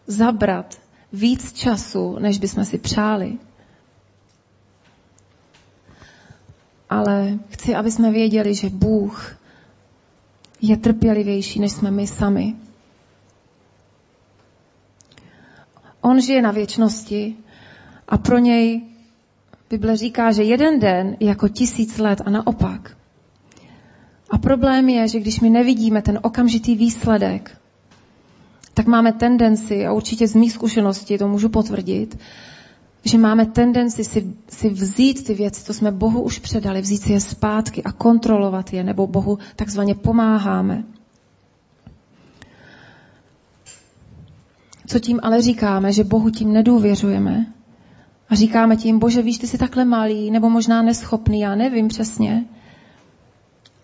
zabrat 0.08 0.82
víc 1.14 1.54
času, 1.54 2.20
než 2.20 2.38
bychom 2.38 2.66
si 2.66 2.78
přáli. 2.78 3.38
Ale 6.90 7.40
chci, 7.50 7.76
aby 7.76 7.92
jsme 7.92 8.12
věděli, 8.12 8.56
že 8.56 8.70
Bůh 8.70 9.38
je 10.62 10.78
trpělivější, 10.78 11.60
než 11.60 11.72
jsme 11.72 11.92
my 11.92 12.08
sami. 12.08 12.56
On 16.02 16.22
žije 16.22 16.42
na 16.42 16.52
věčnosti 16.52 17.36
a 18.08 18.18
pro 18.18 18.38
něj 18.38 18.82
Bible 19.70 19.98
říká, 19.98 20.32
že 20.32 20.44
jeden 20.44 20.80
den 20.80 21.18
je 21.20 21.28
jako 21.28 21.48
tisíc 21.48 21.98
let 21.98 22.22
a 22.26 22.30
naopak. 22.30 22.97
A 24.30 24.38
problém 24.38 24.90
je, 24.90 25.08
že 25.08 25.20
když 25.20 25.40
my 25.40 25.50
nevidíme 25.50 26.02
ten 26.02 26.20
okamžitý 26.24 26.76
výsledek, 26.76 27.58
tak 28.74 28.88
máme 28.88 29.14
tendenci, 29.14 29.86
a 29.86 29.94
určitě 29.94 30.28
z 30.28 30.36
mých 30.36 30.54
zkušeností 30.54 31.18
to 31.18 31.28
můžu 31.28 31.50
potvrdit, 31.50 32.20
že 33.06 33.18
máme 33.18 33.46
tendenci 33.46 34.04
si, 34.04 34.34
si 34.50 34.70
vzít 34.70 35.28
ty 35.28 35.34
věci, 35.34 35.64
co 35.64 35.74
jsme 35.74 35.92
Bohu 35.92 36.22
už 36.22 36.40
předali, 36.40 36.82
vzít 36.82 37.02
si 37.02 37.14
je 37.14 37.20
zpátky 37.20 37.84
a 37.84 37.92
kontrolovat 37.92 38.74
je, 38.74 38.84
nebo 38.84 39.08
Bohu 39.08 39.40
takzvaně 39.56 39.96
pomáháme. 39.96 40.84
Co 44.88 45.00
tím 45.00 45.20
ale 45.24 45.42
říkáme, 45.42 45.94
že 45.94 46.04
Bohu 46.04 46.30
tím 46.30 46.54
nedůvěřujeme 46.54 47.46
a 48.30 48.36
říkáme 48.36 48.78
tím, 48.78 49.00
bože, 49.00 49.22
víš, 49.22 49.38
ty 49.38 49.48
jsi 49.48 49.58
takhle 49.58 49.86
malý, 49.86 50.32
nebo 50.32 50.50
možná 50.50 50.82
neschopný, 50.82 51.40
já 51.40 51.56
nevím 51.56 51.88
přesně 51.88 52.46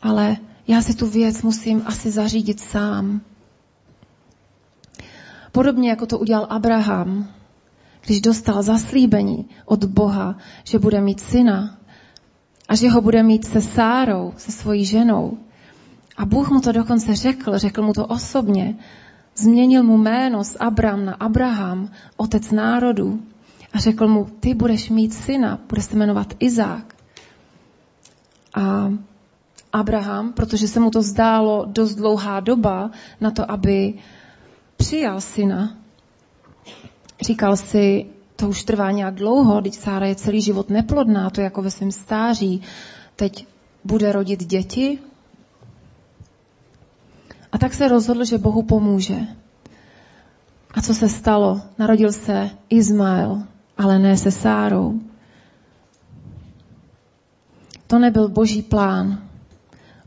ale 0.03 0.37
já 0.67 0.81
si 0.81 0.93
tu 0.93 1.07
věc 1.07 1.41
musím 1.41 1.81
asi 1.85 2.11
zařídit 2.11 2.59
sám. 2.59 3.21
Podobně 5.51 5.89
jako 5.89 6.05
to 6.05 6.19
udělal 6.19 6.47
Abraham, 6.49 7.27
když 8.05 8.21
dostal 8.21 8.63
zaslíbení 8.63 9.49
od 9.65 9.83
Boha, 9.83 10.37
že 10.63 10.79
bude 10.79 11.01
mít 11.01 11.19
syna 11.19 11.77
a 12.69 12.75
že 12.75 12.89
ho 12.89 13.01
bude 13.01 13.23
mít 13.23 13.45
se 13.45 13.61
Sárou, 13.61 14.33
se 14.37 14.51
svojí 14.51 14.85
ženou. 14.85 15.37
A 16.17 16.25
Bůh 16.25 16.49
mu 16.49 16.61
to 16.61 16.71
dokonce 16.71 17.15
řekl, 17.15 17.57
řekl 17.57 17.81
mu 17.81 17.93
to 17.93 18.05
osobně. 18.05 18.75
Změnil 19.35 19.83
mu 19.83 19.97
jméno 19.97 20.43
z 20.43 20.57
Abram 20.59 21.05
na 21.05 21.13
Abraham, 21.13 21.89
otec 22.17 22.51
národu. 22.51 23.23
A 23.73 23.79
řekl 23.79 24.07
mu, 24.07 24.27
ty 24.39 24.53
budeš 24.53 24.89
mít 24.89 25.13
syna, 25.13 25.59
bude 25.69 25.81
se 25.81 25.95
jmenovat 25.95 26.33
Izák. 26.39 26.95
A 28.55 28.93
Abraham, 29.73 30.33
protože 30.33 30.67
se 30.67 30.79
mu 30.79 30.89
to 30.89 31.01
zdálo 31.01 31.65
dost 31.65 31.95
dlouhá 31.95 32.39
doba 32.39 32.91
na 33.21 33.31
to, 33.31 33.51
aby 33.51 33.93
přijal 34.77 35.21
syna. 35.21 35.77
Říkal 37.21 37.57
si, 37.57 38.05
to 38.35 38.49
už 38.49 38.63
trvá 38.63 38.91
nějak 38.91 39.15
dlouho, 39.15 39.61
teď 39.61 39.73
Sára 39.73 40.05
je 40.05 40.15
celý 40.15 40.41
život 40.41 40.69
neplodná, 40.69 41.29
to 41.29 41.41
je 41.41 41.43
jako 41.43 41.61
ve 41.61 41.71
svém 41.71 41.91
stáří. 41.91 42.61
Teď 43.15 43.47
bude 43.83 44.11
rodit 44.11 44.45
děti. 44.45 44.99
A 47.51 47.57
tak 47.57 47.73
se 47.73 47.87
rozhodl, 47.87 48.25
že 48.25 48.37
Bohu 48.37 48.63
pomůže. 48.63 49.19
A 50.73 50.81
co 50.81 50.93
se 50.93 51.09
stalo? 51.09 51.61
Narodil 51.77 52.11
se 52.11 52.49
Izmael, 52.69 53.43
ale 53.77 53.99
ne 53.99 54.17
se 54.17 54.31
Sárou. 54.31 54.99
To 57.87 57.99
nebyl 57.99 58.29
boží 58.29 58.61
plán. 58.61 59.23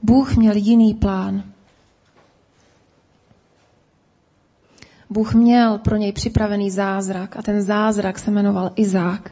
Bůh 0.06 0.36
měl 0.36 0.56
jiný 0.56 0.94
plán. 0.94 1.44
Bůh 5.10 5.34
měl 5.34 5.78
pro 5.78 5.96
něj 5.96 6.12
připravený 6.12 6.70
zázrak 6.70 7.36
a 7.36 7.42
ten 7.42 7.62
zázrak 7.62 8.18
se 8.18 8.30
jmenoval 8.30 8.70
Izák. 8.76 9.30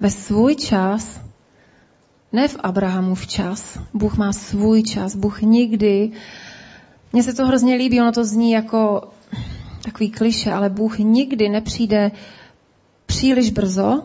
Ve 0.00 0.10
svůj 0.10 0.56
čas, 0.56 1.20
ne 2.32 2.48
v 2.48 2.56
Abrahamův 2.60 3.26
čas, 3.26 3.78
Bůh 3.94 4.16
má 4.16 4.32
svůj 4.32 4.82
čas, 4.82 5.16
Bůh 5.16 5.42
nikdy, 5.42 6.10
mně 7.12 7.22
se 7.22 7.34
to 7.34 7.46
hrozně 7.46 7.74
líbí, 7.74 8.00
ono 8.00 8.12
to 8.12 8.24
zní 8.24 8.50
jako 8.50 9.08
takový 9.84 10.10
kliše, 10.10 10.52
ale 10.52 10.70
Bůh 10.70 10.98
nikdy 10.98 11.48
nepřijde 11.48 12.10
příliš 13.06 13.50
brzo, 13.50 14.02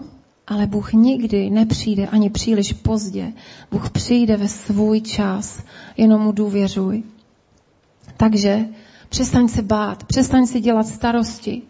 ale 0.51 0.67
Bůh 0.67 0.93
nikdy 0.93 1.49
nepřijde 1.49 2.07
ani 2.07 2.29
příliš 2.29 2.73
pozdě. 2.73 3.33
Bůh 3.71 3.89
přijde 3.89 4.37
ve 4.37 4.47
svůj 4.47 5.01
čas, 5.01 5.63
jenom 5.97 6.21
mu 6.21 6.31
důvěřuj. 6.31 7.03
Takže 8.17 8.65
přestaň 9.09 9.47
se 9.47 9.61
bát, 9.61 10.03
přestaň 10.03 10.47
si 10.47 10.59
dělat 10.59 10.87
starosti. 10.87 11.61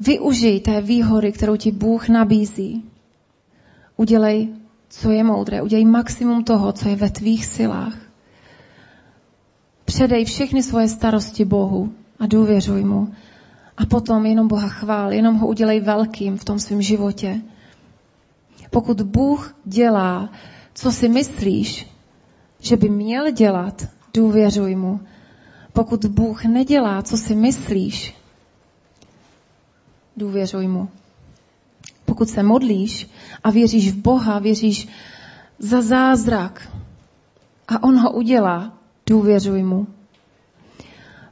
Využij 0.00 0.60
té 0.60 0.80
výhody, 0.80 1.32
kterou 1.32 1.56
ti 1.56 1.72
Bůh 1.72 2.08
nabízí. 2.08 2.84
Udělej, 3.96 4.48
co 4.88 5.10
je 5.10 5.24
moudré, 5.24 5.62
udělej 5.62 5.84
maximum 5.84 6.44
toho, 6.44 6.72
co 6.72 6.88
je 6.88 6.96
ve 6.96 7.10
tvých 7.10 7.46
silách. 7.46 7.98
Předej 9.84 10.24
všechny 10.24 10.62
svoje 10.62 10.88
starosti 10.88 11.44
Bohu 11.44 11.92
a 12.18 12.26
důvěřuj 12.26 12.84
mu. 12.84 13.08
A 13.78 13.86
potom 13.86 14.26
jenom 14.26 14.48
Boha 14.48 14.68
chvál, 14.68 15.12
jenom 15.12 15.36
ho 15.36 15.46
udělej 15.46 15.80
velkým 15.80 16.38
v 16.38 16.44
tom 16.44 16.58
svém 16.58 16.82
životě. 16.82 17.40
Pokud 18.70 19.02
Bůh 19.02 19.54
dělá, 19.64 20.28
co 20.74 20.92
si 20.92 21.08
myslíš, 21.08 21.86
že 22.60 22.76
by 22.76 22.88
měl 22.88 23.30
dělat, 23.30 23.86
důvěřuj 24.14 24.74
mu. 24.76 25.00
Pokud 25.72 26.04
Bůh 26.04 26.44
nedělá, 26.44 27.02
co 27.02 27.16
si 27.16 27.34
myslíš, 27.34 28.14
důvěřuj 30.16 30.68
mu. 30.68 30.88
Pokud 32.04 32.28
se 32.28 32.42
modlíš 32.42 33.10
a 33.44 33.50
věříš 33.50 33.92
v 33.92 33.96
Boha, 33.96 34.38
věříš 34.38 34.88
za 35.58 35.82
zázrak 35.82 36.68
a 37.68 37.82
On 37.82 37.98
ho 37.98 38.10
udělá, 38.12 38.72
důvěřuj 39.06 39.62
mu. 39.62 39.86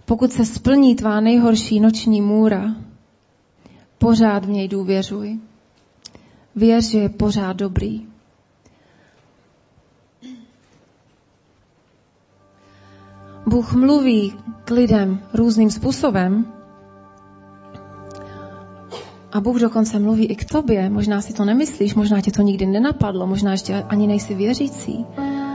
Pokud 0.07 0.33
se 0.33 0.45
splní 0.45 0.95
tvá 0.95 1.21
nejhorší 1.21 1.81
noční 1.81 2.21
můra, 2.21 2.75
pořád 3.99 4.45
v 4.45 4.49
něj 4.49 4.69
důvěřuj. 4.69 5.39
Věř, 6.57 6.85
že 6.85 6.99
je 6.99 7.09
pořád 7.09 7.57
dobrý. 7.57 8.07
Bůh 13.47 13.73
mluví 13.75 14.35
k 14.65 14.71
lidem 14.71 15.21
různým 15.35 15.71
způsobem 15.71 16.53
a 19.33 19.41
Bůh 19.41 19.61
dokonce 19.61 19.99
mluví 19.99 20.27
i 20.27 20.37
k 20.37 20.45
tobě. 20.45 20.91
Možná 20.91 21.21
si 21.21 21.33
to 21.33 21.45
nemyslíš, 21.45 21.95
možná 21.95 22.21
tě 22.21 22.31
to 22.31 22.43
nikdy 22.43 22.67
nenapadlo, 22.67 23.27
možná 23.27 23.53
ještě 23.53 23.75
ani 23.75 24.07
nejsi 24.07 24.35
věřící. 24.35 25.07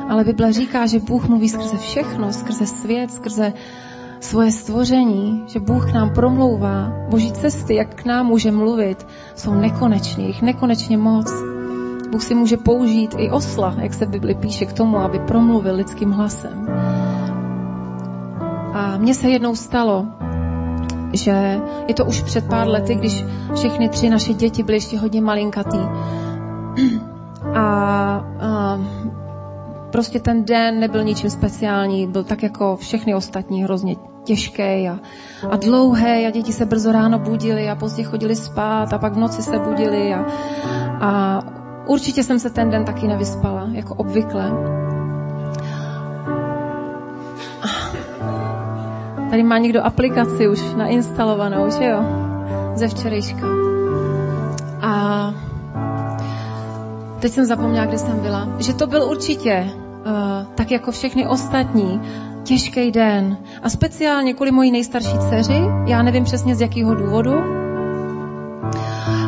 Ale 0.09 0.23
Bible 0.23 0.53
říká, 0.53 0.85
že 0.85 0.99
Bůh 0.99 1.27
mluví 1.29 1.49
skrze 1.49 1.77
všechno, 1.77 2.33
skrze 2.33 2.65
svět, 2.65 3.11
skrze 3.11 3.53
svoje 4.21 4.51
stvoření, 4.51 5.43
že 5.47 5.59
Bůh 5.59 5.93
nám 5.93 6.13
promlouvá. 6.13 6.93
Boží 7.09 7.31
cesty, 7.31 7.75
jak 7.75 7.95
k 7.95 8.05
nám 8.05 8.25
může 8.25 8.51
mluvit, 8.51 9.07
jsou 9.35 9.53
nekonečné, 9.53 10.23
jich 10.23 10.41
nekonečně 10.41 10.97
moc. 10.97 11.33
Bůh 12.11 12.23
si 12.23 12.35
může 12.35 12.57
použít 12.57 13.15
i 13.17 13.29
osla, 13.29 13.75
jak 13.77 13.93
se 13.93 14.05
Bibli 14.05 14.35
píše, 14.35 14.65
k 14.65 14.73
tomu, 14.73 14.97
aby 14.97 15.19
promluvil 15.19 15.75
lidským 15.75 16.11
hlasem. 16.11 16.67
A 18.73 18.97
mně 18.97 19.13
se 19.13 19.29
jednou 19.29 19.55
stalo, 19.55 20.05
že 21.13 21.59
je 21.87 21.93
to 21.93 22.05
už 22.05 22.21
před 22.21 22.47
pár 22.47 22.67
lety, 22.67 22.95
když 22.95 23.25
všechny 23.55 23.89
tři 23.89 24.09
naše 24.09 24.33
děti 24.33 24.63
byly 24.63 24.77
ještě 24.77 24.99
hodně 24.99 25.21
malinkatý. 25.21 25.79
A, 27.53 27.61
a 28.39 28.79
prostě 29.91 30.19
ten 30.19 30.45
den 30.45 30.79
nebyl 30.79 31.03
ničím 31.03 31.29
speciální, 31.29 32.07
byl 32.07 32.23
tak 32.23 32.43
jako 32.43 32.75
všechny 32.75 33.15
ostatní 33.15 33.63
hrozně 33.63 33.95
těžký 34.23 34.89
a, 34.89 34.99
a 35.49 35.55
dlouhé 35.55 36.27
a 36.27 36.29
děti 36.29 36.53
se 36.53 36.65
brzo 36.65 36.91
ráno 36.91 37.19
budili 37.19 37.69
a 37.69 37.75
pozdě 37.75 38.03
chodili 38.03 38.35
spát 38.35 38.93
a 38.93 38.97
pak 38.97 39.13
v 39.13 39.17
noci 39.17 39.41
se 39.41 39.59
budili 39.59 40.13
a, 40.13 40.25
a 40.99 41.41
určitě 41.87 42.23
jsem 42.23 42.39
se 42.39 42.49
ten 42.49 42.69
den 42.69 42.85
taky 42.85 43.07
nevyspala, 43.07 43.67
jako 43.71 43.95
obvykle. 43.95 44.51
Tady 49.29 49.43
má 49.43 49.57
někdo 49.57 49.85
aplikaci 49.85 50.47
už 50.47 50.73
nainstalovanou, 50.73 51.69
že 51.69 51.85
jo? 51.85 52.03
Ze 52.75 52.87
včerejška. 52.87 53.47
A 54.81 55.33
teď 57.19 57.31
jsem 57.31 57.45
zapomněla, 57.45 57.85
kde 57.85 57.97
jsem 57.97 58.19
byla. 58.19 58.47
Že 58.59 58.73
to 58.73 58.87
byl 58.87 59.03
určitě, 59.03 59.69
uh, 59.71 60.53
tak 60.55 60.71
jako 60.71 60.91
všechny 60.91 61.27
ostatní, 61.27 62.01
těžký 62.43 62.91
den. 62.91 63.37
A 63.63 63.69
speciálně 63.69 64.33
kvůli 64.33 64.51
mojí 64.51 64.71
nejstarší 64.71 65.17
dceři, 65.29 65.61
já 65.87 66.03
nevím 66.03 66.23
přesně 66.23 66.55
z 66.55 66.61
jakého 66.61 66.95
důvodu. 66.95 67.33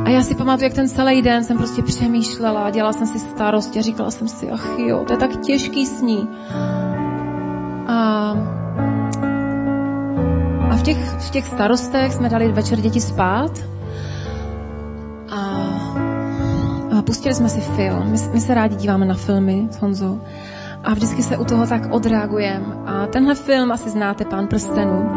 A 0.05 0.09
já 0.09 0.21
si 0.23 0.35
pamatuju, 0.35 0.63
jak 0.63 0.73
ten 0.73 0.89
celý 0.89 1.21
den 1.21 1.43
jsem 1.43 1.57
prostě 1.57 1.83
přemýšlela, 1.83 2.69
dělala 2.69 2.93
jsem 2.93 3.07
si 3.07 3.19
starost 3.19 3.77
a 3.77 3.81
říkala 3.81 4.11
jsem 4.11 4.27
si, 4.27 4.51
ach 4.51 4.69
jo, 4.77 5.03
to 5.07 5.13
je 5.13 5.19
tak 5.19 5.39
těžký 5.45 5.85
sní. 5.85 6.27
A, 7.87 8.29
a 10.69 10.75
v, 10.75 10.81
těch, 10.83 10.97
v 10.97 11.29
těch 11.29 11.45
starostech 11.45 12.13
jsme 12.13 12.29
dali 12.29 12.51
večer 12.51 12.81
děti 12.81 13.01
spát 13.01 13.51
a, 15.29 15.39
a 16.97 17.01
pustili 17.01 17.35
jsme 17.35 17.49
si 17.49 17.61
film. 17.61 18.11
My, 18.11 18.17
my 18.33 18.41
se 18.41 18.53
rádi 18.53 18.75
díváme 18.75 19.05
na 19.05 19.15
filmy 19.15 19.67
s 19.71 19.75
Honzou 19.75 20.21
a 20.83 20.93
vždycky 20.93 21.23
se 21.23 21.37
u 21.37 21.45
toho 21.45 21.67
tak 21.67 21.81
odreagujeme. 21.91 22.65
A 22.85 23.07
tenhle 23.07 23.35
film 23.35 23.71
asi 23.71 23.89
znáte, 23.89 24.25
Pán 24.25 24.47
prstenů. 24.47 25.09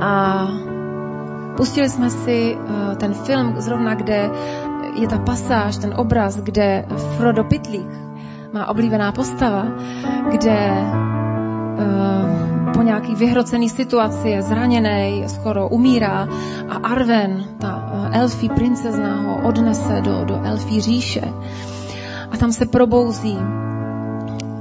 A 0.00 0.46
pustili 1.56 1.88
jsme 1.88 2.10
si 2.10 2.56
uh, 2.56 2.94
ten 2.94 3.14
film 3.14 3.54
zrovna, 3.58 3.94
kde 3.94 4.30
je 4.94 5.08
ta 5.08 5.18
pasáž, 5.18 5.76
ten 5.76 5.94
obraz, 5.96 6.36
kde 6.36 6.84
Frodo 7.16 7.44
Pitlík, 7.44 7.88
má 8.52 8.68
oblíbená 8.68 9.12
postava, 9.12 9.66
kde 10.30 10.70
uh, 11.78 12.72
po 12.72 12.82
nějaký 12.82 13.14
vyhrocený 13.14 13.68
situaci 13.68 14.28
je 14.28 14.42
zraněný, 14.42 15.24
skoro 15.26 15.68
umírá 15.68 16.28
a 16.68 16.74
Arwen, 16.74 17.44
ta 17.58 17.90
uh, 17.92 18.16
elfí 18.16 18.48
princezna, 18.48 19.20
ho 19.20 19.48
odnese 19.48 20.00
do, 20.00 20.24
do 20.24 20.40
elfí 20.44 20.80
říše. 20.80 21.32
A 22.30 22.36
tam 22.36 22.52
se 22.52 22.66
probouzí 22.66 23.38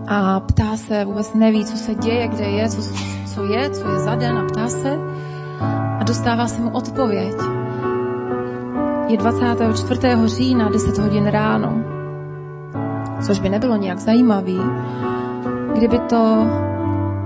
a 0.07 0.39
ptá 0.39 0.77
se, 0.77 1.05
vůbec 1.05 1.33
neví, 1.33 1.65
co 1.65 1.77
se 1.77 1.95
děje, 1.95 2.27
kde 2.27 2.45
je, 2.45 2.69
co, 2.69 2.81
co 3.33 3.43
je, 3.45 3.69
co 3.69 3.89
je 3.89 3.99
za 3.99 4.15
den 4.15 4.37
a 4.37 4.45
ptá 4.45 4.67
se 4.67 4.99
a 5.99 6.03
dostává 6.03 6.47
se 6.47 6.61
mu 6.61 6.69
odpověď. 6.69 7.35
Je 9.07 9.17
24. 9.17 10.01
října, 10.25 10.69
10 10.69 10.97
hodin 10.97 11.27
ráno, 11.27 11.83
což 13.21 13.39
by 13.39 13.49
nebylo 13.49 13.77
nějak 13.77 13.99
zajímavý, 13.99 14.61
kdyby 15.73 15.99
to 15.99 16.47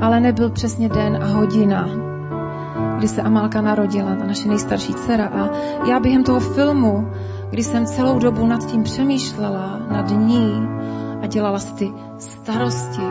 ale 0.02 0.20
nebyl 0.20 0.50
přesně 0.50 0.90
den 0.90 1.20
a 1.24 1.26
hodina, 1.26 1.90
kdy 2.98 3.08
se 3.08 3.22
Amálka 3.22 3.62
narodila, 3.62 4.16
ta 4.16 4.26
naše 4.26 4.48
nejstarší 4.48 4.94
dcera. 4.94 5.26
A 5.26 5.50
já 5.90 6.00
během 6.00 6.24
toho 6.24 6.40
filmu, 6.40 7.08
kdy 7.50 7.64
jsem 7.64 7.86
celou 7.86 8.20
dobu 8.20 8.48
nad 8.48 8.66
tím 8.66 8.84
přemýšlela, 8.84 9.80
nad 9.92 10.10
ní, 10.10 10.68
a 11.22 11.28
dělala 11.28 11.60
si 11.60 11.74
ty 11.74 11.92
starosti, 12.18 13.02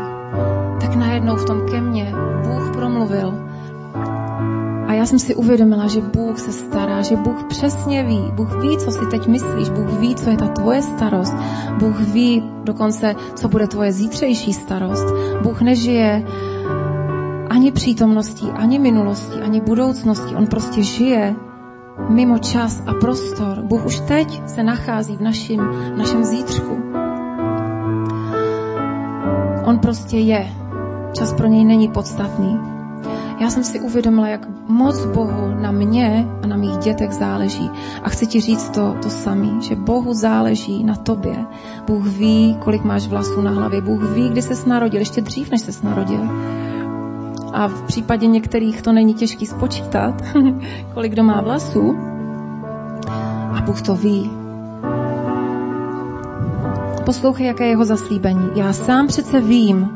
tak 0.81 0.95
najednou 0.95 1.37
v 1.37 1.45
tom 1.45 1.61
ke 1.71 1.81
mně 1.81 2.15
Bůh 2.43 2.73
promluvil. 2.73 3.35
A 4.87 4.93
já 4.93 5.07
jsem 5.07 5.19
si 5.19 5.35
uvědomila, 5.35 5.87
že 5.87 6.01
Bůh 6.01 6.39
se 6.39 6.53
stará, 6.53 7.03
že 7.03 7.17
Bůh 7.17 7.45
přesně 7.49 8.05
ví. 8.05 8.23
Bůh 8.33 8.63
ví, 8.63 8.79
co 8.79 8.91
si 8.91 9.07
teď 9.11 9.27
myslíš, 9.27 9.69
Bůh 9.69 9.99
ví, 10.01 10.15
co 10.15 10.31
je 10.31 10.37
ta 10.37 10.49
tvoje 10.49 10.83
starost. 10.83 11.37
Bůh 11.79 12.01
ví 12.01 12.43
dokonce, 12.65 13.15
co 13.35 13.49
bude 13.49 13.67
tvoje 13.67 13.93
zítřejší 13.93 14.53
starost. 14.53 15.07
Bůh 15.43 15.61
nežije 15.61 16.25
ani 17.51 17.73
přítomností, 17.73 18.51
ani 18.51 18.79
minulostí, 18.79 19.41
ani 19.41 19.61
budoucností. 19.61 20.35
On 20.35 20.47
prostě 20.47 20.83
žije 20.83 21.35
mimo 22.09 22.39
čas 22.39 22.83
a 22.87 22.95
prostor. 22.95 23.63
Bůh 23.63 23.87
už 23.87 24.01
teď 24.01 24.43
se 24.47 24.63
nachází 24.63 25.17
v 25.17 25.21
našem, 25.21 25.61
v 25.95 25.97
našem 25.99 26.25
zítřku. 26.25 26.79
On 29.69 29.79
prostě 29.79 30.19
je. 30.19 30.53
Čas 31.13 31.33
pro 31.33 31.47
něj 31.47 31.65
není 31.65 31.89
podstatný. 31.89 32.61
Já 33.41 33.51
jsem 33.51 33.65
si 33.65 33.81
uvědomila, 33.81 34.29
jak 34.29 34.49
moc 34.69 35.05
Bohu 35.05 35.55
na 35.61 35.71
mě 35.71 36.29
a 36.43 36.47
na 36.47 36.57
mých 36.57 36.77
dětech 36.77 37.13
záleží. 37.13 37.71
A 38.03 38.09
chci 38.09 38.27
ti 38.27 38.41
říct 38.41 38.69
to, 38.71 38.97
to 39.03 39.11
samý, 39.11 39.63
že 39.63 39.77
Bohu 39.77 40.15
záleží 40.15 40.85
na 40.85 40.95
tobě. 40.95 41.45
Bůh 41.87 42.07
ví, 42.07 42.57
kolik 42.65 42.85
máš 42.85 43.07
vlasů 43.07 43.41
na 43.41 43.51
hlavě. 43.51 43.81
Bůh 43.81 44.03
ví, 44.03 44.29
kdy 44.29 44.43
ses 44.43 44.67
narodil, 44.67 45.01
ještě 45.01 45.21
dřív, 45.21 45.51
než 45.51 45.61
ses 45.61 45.83
narodil. 45.83 46.21
a 47.53 47.69
v 47.69 47.83
případě 47.83 48.27
některých 48.27 48.83
to 48.83 48.93
není 48.93 49.15
těžký 49.15 49.47
spočítat, 49.47 50.23
kolik 50.95 51.13
kdo 51.13 51.25
má 51.25 51.41
vlasů. 51.41 51.97
A 53.53 53.63
Bůh 53.67 53.83
to 53.83 53.95
ví. 53.95 54.38
Poslouchej, 57.09 57.47
jaké 57.47 57.65
je 57.65 57.71
jeho 57.71 57.85
zaslíbení. 57.85 58.51
Já 58.55 58.73
sám 58.73 59.07
přece 59.07 59.41
vím, 59.41 59.89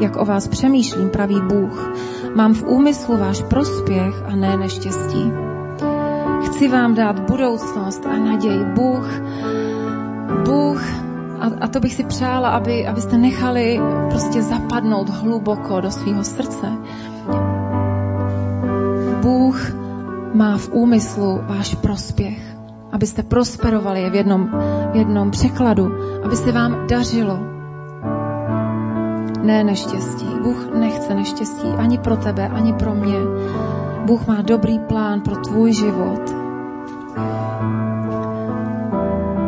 jak 0.00 0.16
o 0.16 0.24
vás 0.24 0.48
přemýšlím, 0.48 1.10
pravý 1.10 1.40
Bůh. 1.40 1.92
Mám 2.34 2.54
v 2.54 2.62
úmyslu 2.62 3.16
váš 3.16 3.42
prospěch 3.42 4.14
a 4.26 4.36
ne 4.36 4.56
neštěstí. 4.56 5.32
Chci 6.46 6.68
vám 6.68 6.94
dát 6.94 7.20
budoucnost 7.30 8.06
a 8.06 8.16
naději. 8.16 8.64
Bůh, 8.64 9.20
Bůh, 10.44 10.82
a, 11.40 11.50
a 11.60 11.68
to 11.68 11.80
bych 11.80 11.94
si 11.94 12.04
přála, 12.04 12.48
aby, 12.48 12.86
abyste 12.86 13.18
nechali 13.18 13.80
prostě 14.10 14.42
zapadnout 14.42 15.08
hluboko 15.08 15.80
do 15.80 15.90
svého 15.90 16.24
srdce. 16.24 16.66
Bůh 19.22 19.72
má 20.34 20.58
v 20.58 20.68
úmyslu 20.72 21.40
váš 21.42 21.74
prospěch, 21.74 22.55
abyste 22.96 23.22
prosperovali 23.22 24.10
v 24.10 24.14
jednom, 24.14 24.48
v 24.92 24.96
jednom 24.96 25.30
překladu, 25.30 25.92
aby 26.24 26.36
se 26.36 26.52
vám 26.52 26.86
dařilo. 26.86 27.38
Ne 29.42 29.64
neštěstí. 29.64 30.26
Bůh 30.42 30.74
nechce 30.74 31.14
neštěstí 31.14 31.68
ani 31.68 31.98
pro 31.98 32.16
tebe, 32.16 32.48
ani 32.48 32.72
pro 32.72 32.94
mě. 32.94 33.18
Bůh 34.06 34.26
má 34.26 34.42
dobrý 34.42 34.78
plán 34.78 35.20
pro 35.20 35.36
tvůj 35.36 35.72
život. 35.72 36.34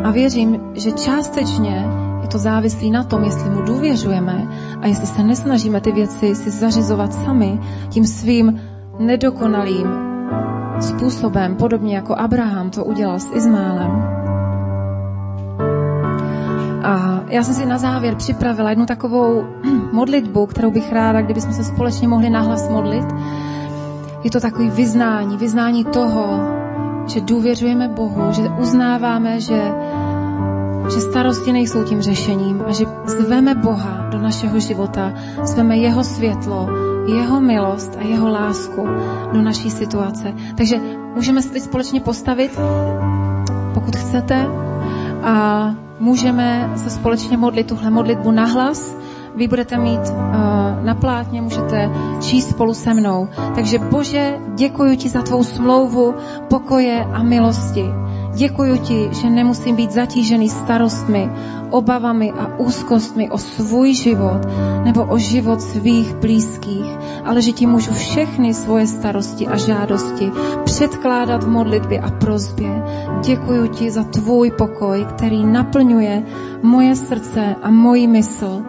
A 0.03 0.11
věřím, 0.11 0.59
že 0.73 0.91
částečně 0.91 1.87
je 2.21 2.27
to 2.27 2.37
závislí 2.37 2.91
na 2.91 3.03
tom, 3.03 3.23
jestli 3.23 3.49
mu 3.49 3.61
důvěřujeme 3.61 4.47
a 4.81 4.87
jestli 4.87 5.07
se 5.07 5.23
nesnažíme 5.23 5.81
ty 5.81 5.91
věci 5.91 6.35
si 6.35 6.49
zařizovat 6.49 7.13
sami 7.13 7.59
tím 7.89 8.05
svým 8.05 8.61
nedokonalým 8.99 10.08
způsobem, 10.81 11.55
podobně 11.55 11.95
jako 11.95 12.15
Abraham 12.15 12.69
to 12.69 12.85
udělal 12.85 13.19
s 13.19 13.31
Izmálem. 13.33 14.19
A 16.83 17.21
já 17.27 17.43
jsem 17.43 17.53
si 17.53 17.65
na 17.65 17.77
závěr 17.77 18.15
připravila 18.15 18.69
jednu 18.69 18.85
takovou 18.85 19.43
modlitbu, 19.91 20.45
kterou 20.45 20.71
bych 20.71 20.91
ráda, 20.91 21.21
kdybychom 21.21 21.53
se 21.53 21.63
společně 21.63 22.07
mohli 22.07 22.29
nahlas 22.29 22.69
modlit. 22.69 23.05
Je 24.23 24.31
to 24.31 24.39
takový 24.39 24.69
vyznání, 24.69 25.37
vyznání 25.37 25.85
toho, 25.85 26.39
že 27.07 27.21
důvěřujeme 27.21 27.87
Bohu, 27.87 28.31
že 28.31 28.41
uznáváme, 28.41 29.39
že, 29.39 29.71
že 30.93 31.01
starosti 31.01 31.51
nejsou 31.51 31.83
tím 31.83 32.01
řešením 32.01 32.63
a 32.67 32.71
že 32.71 32.85
zveme 33.05 33.55
Boha 33.55 34.07
do 34.11 34.17
našeho 34.17 34.59
života, 34.59 35.13
zveme 35.43 35.77
Jeho 35.77 36.03
světlo, 36.03 36.88
Jeho 37.09 37.41
milost 37.41 37.97
a 37.99 38.03
Jeho 38.03 38.29
lásku 38.29 38.87
do 39.33 39.41
naší 39.41 39.69
situace. 39.69 40.33
Takže 40.57 40.79
můžeme 41.15 41.41
se 41.41 41.49
teď 41.49 41.63
společně 41.63 42.01
postavit, 42.01 42.59
pokud 43.73 43.95
chcete, 43.95 44.47
a 45.23 45.75
můžeme 45.99 46.71
se 46.75 46.89
společně 46.89 47.37
modlit 47.37 47.67
tuhle 47.67 47.89
modlitbu 47.89 48.31
nahlas. 48.31 48.95
Vy 49.35 49.47
budete 49.47 49.77
mít 49.77 49.99
uh, 49.99 50.85
na 50.85 50.95
plátně, 50.95 51.41
můžete 51.41 51.89
číst 52.21 52.49
spolu 52.49 52.73
se 52.73 52.93
mnou. 52.93 53.27
Takže 53.55 53.79
Bože, 53.79 54.37
děkuji 54.55 54.97
ti 54.97 55.09
za 55.09 55.21
tvou 55.21 55.43
smlouvu 55.43 56.15
pokoje 56.49 57.05
a 57.13 57.23
milosti. 57.23 57.85
Děkuji 58.35 58.77
ti, 58.77 59.09
že 59.11 59.29
nemusím 59.29 59.75
být 59.75 59.91
zatížený 59.91 60.49
starostmi, 60.49 61.29
obavami 61.69 62.31
a 62.31 62.59
úzkostmi 62.59 63.29
o 63.29 63.37
svůj 63.37 63.93
život 63.93 64.41
nebo 64.83 65.05
o 65.05 65.17
život 65.17 65.61
svých 65.61 66.15
blízkých, 66.15 66.97
ale 67.25 67.41
že 67.41 67.51
ti 67.51 67.65
můžu 67.65 67.93
všechny 67.93 68.53
svoje 68.53 68.87
starosti 68.87 69.47
a 69.47 69.57
žádosti 69.57 70.31
předkládat 70.63 71.43
v 71.43 71.47
modlitbě 71.47 71.99
a 71.99 72.11
prozbě. 72.11 72.83
Děkuji 73.23 73.67
ti 73.67 73.91
za 73.91 74.03
tvůj 74.03 74.51
pokoj, 74.51 75.05
který 75.09 75.45
naplňuje 75.45 76.23
moje 76.63 76.95
srdce 76.95 77.55
a 77.63 77.69
moji 77.71 78.07
mysl. 78.07 78.63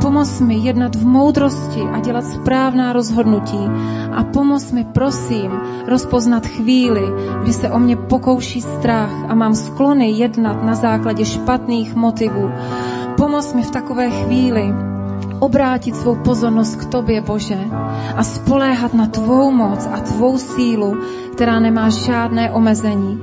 Pomoz 0.00 0.40
mi 0.40 0.54
jednat 0.54 0.96
v 0.96 1.06
moudrosti 1.06 1.80
a 1.80 2.00
dělat 2.00 2.24
správná 2.26 2.92
rozhodnutí 2.92 3.70
a 4.12 4.24
pomoz 4.24 4.72
mi, 4.72 4.84
prosím, 4.84 5.50
rozpoznat 5.88 6.46
chvíli, 6.46 7.02
kdy 7.42 7.52
se 7.52 7.70
o 7.70 7.78
mě 7.78 7.96
pokouší 7.96 8.60
strach 8.60 9.03
a 9.28 9.34
mám 9.34 9.54
sklony 9.54 10.10
jednat 10.10 10.62
na 10.62 10.74
základě 10.74 11.24
špatných 11.24 11.94
motivů. 11.94 12.50
Pomoz 13.16 13.54
mi 13.54 13.62
v 13.62 13.70
takové 13.70 14.10
chvíli 14.10 14.74
obrátit 15.38 15.96
svou 15.96 16.16
pozornost 16.16 16.76
k 16.76 16.84
Tobě, 16.84 17.20
Bože, 17.20 17.58
a 18.16 18.24
spoléhat 18.24 18.94
na 18.94 19.06
Tvou 19.06 19.50
moc 19.50 19.88
a 19.92 20.00
Tvou 20.00 20.38
sílu, 20.38 20.96
která 21.32 21.60
nemá 21.60 21.88
žádné 21.88 22.50
omezení. 22.50 23.20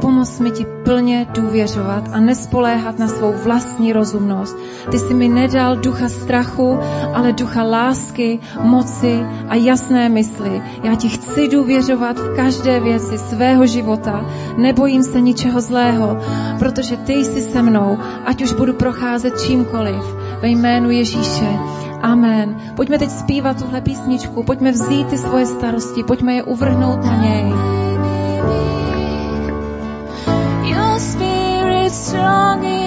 Pomoz 0.00 0.40
mi 0.40 0.50
ti 0.50 0.66
plně 0.84 1.26
důvěřovat 1.34 2.08
a 2.12 2.20
nespoléhat 2.20 2.98
na 2.98 3.08
svou 3.08 3.32
vlastní 3.44 3.92
rozumnost. 3.92 4.58
Ty 4.90 4.98
jsi 4.98 5.14
mi 5.14 5.28
nedal 5.28 5.76
ducha 5.76 6.08
strachu, 6.08 6.78
ale 7.14 7.32
ducha 7.32 7.62
lásky, 7.62 8.38
moci 8.62 9.24
a 9.48 9.54
jasné 9.54 10.08
mysli. 10.08 10.62
Já 10.82 10.94
ti 10.94 11.08
chci 11.08 11.48
důvěřovat 11.48 12.18
v 12.18 12.36
každé 12.36 12.80
věci 12.80 13.18
svého 13.18 13.66
života. 13.66 14.26
Nebojím 14.56 15.02
se 15.02 15.20
ničeho 15.20 15.60
zlého, 15.60 16.18
protože 16.58 16.96
ty 16.96 17.12
jsi 17.12 17.42
se 17.42 17.62
mnou, 17.62 17.98
ať 18.24 18.42
už 18.42 18.52
budu 18.52 18.72
procházet 18.72 19.40
čímkoliv. 19.40 20.04
Ve 20.42 20.48
jménu 20.48 20.90
Ježíše. 20.90 21.58
Amen. 22.02 22.56
Pojďme 22.76 22.98
teď 22.98 23.10
zpívat 23.10 23.62
tuhle 23.62 23.80
písničku, 23.80 24.42
pojďme 24.42 24.72
vzít 24.72 25.06
ty 25.06 25.18
svoje 25.18 25.46
starosti, 25.46 26.02
pojďme 26.02 26.34
je 26.34 26.42
uvrhnout 26.42 27.04
na 27.04 27.16
něj. 27.16 27.52
Strong 32.10 32.79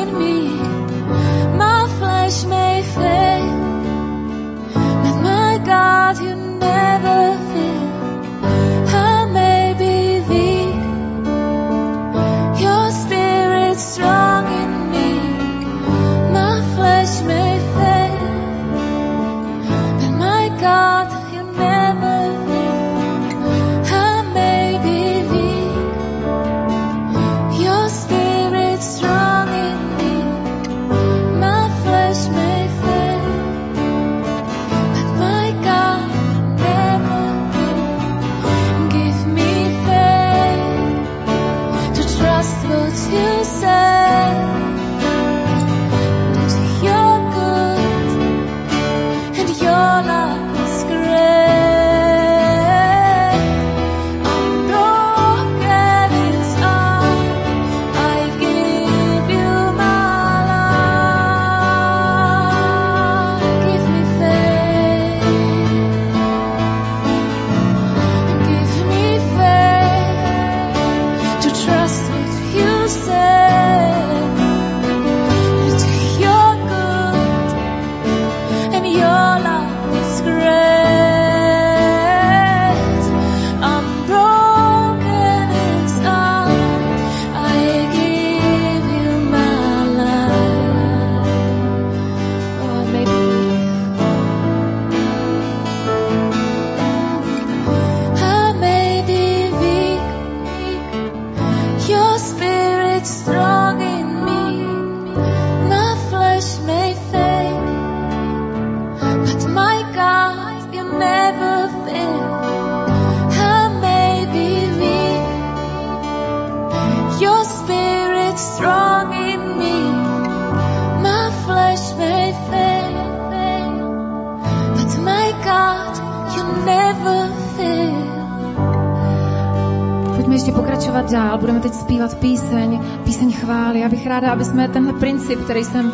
ráda, 134.23 134.33
aby 134.33 134.45
jsme 134.45 134.67
tenhle 134.67 134.93
princip, 134.93 135.43
který 135.43 135.63
jsem 135.63 135.91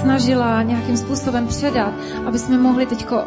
snažila 0.00 0.62
nějakým 0.62 0.96
způsobem 0.96 1.46
předat, 1.46 1.92
aby 2.26 2.38
jsme 2.38 2.58
mohli 2.58 2.86
teďko 2.86 3.22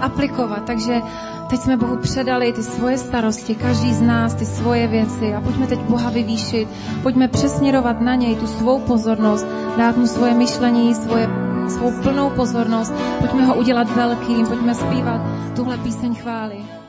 aplikovat. 0.00 0.64
Takže 0.66 1.02
teď 1.50 1.60
jsme 1.60 1.76
Bohu 1.76 1.96
předali 1.96 2.52
ty 2.52 2.62
svoje 2.62 2.98
starosti, 2.98 3.54
každý 3.54 3.94
z 3.94 4.02
nás 4.02 4.34
ty 4.34 4.46
svoje 4.46 4.86
věci 4.86 5.34
a 5.34 5.40
pojďme 5.40 5.66
teď 5.66 5.78
Boha 5.78 6.10
vyvýšit, 6.10 6.68
pojďme 7.02 7.28
přesměrovat 7.28 8.00
na 8.00 8.14
něj 8.14 8.36
tu 8.36 8.46
svou 8.46 8.78
pozornost, 8.80 9.46
dát 9.76 9.96
mu 9.96 10.06
svoje 10.06 10.34
myšlení, 10.34 10.94
svoje, 10.94 11.28
svou 11.68 11.92
plnou 12.02 12.30
pozornost, 12.30 12.94
pojďme 13.18 13.44
ho 13.46 13.54
udělat 13.54 13.96
velkým, 13.96 14.46
pojďme 14.46 14.74
zpívat 14.74 15.20
tuhle 15.56 15.78
píseň 15.78 16.14
chvály. 16.14 16.85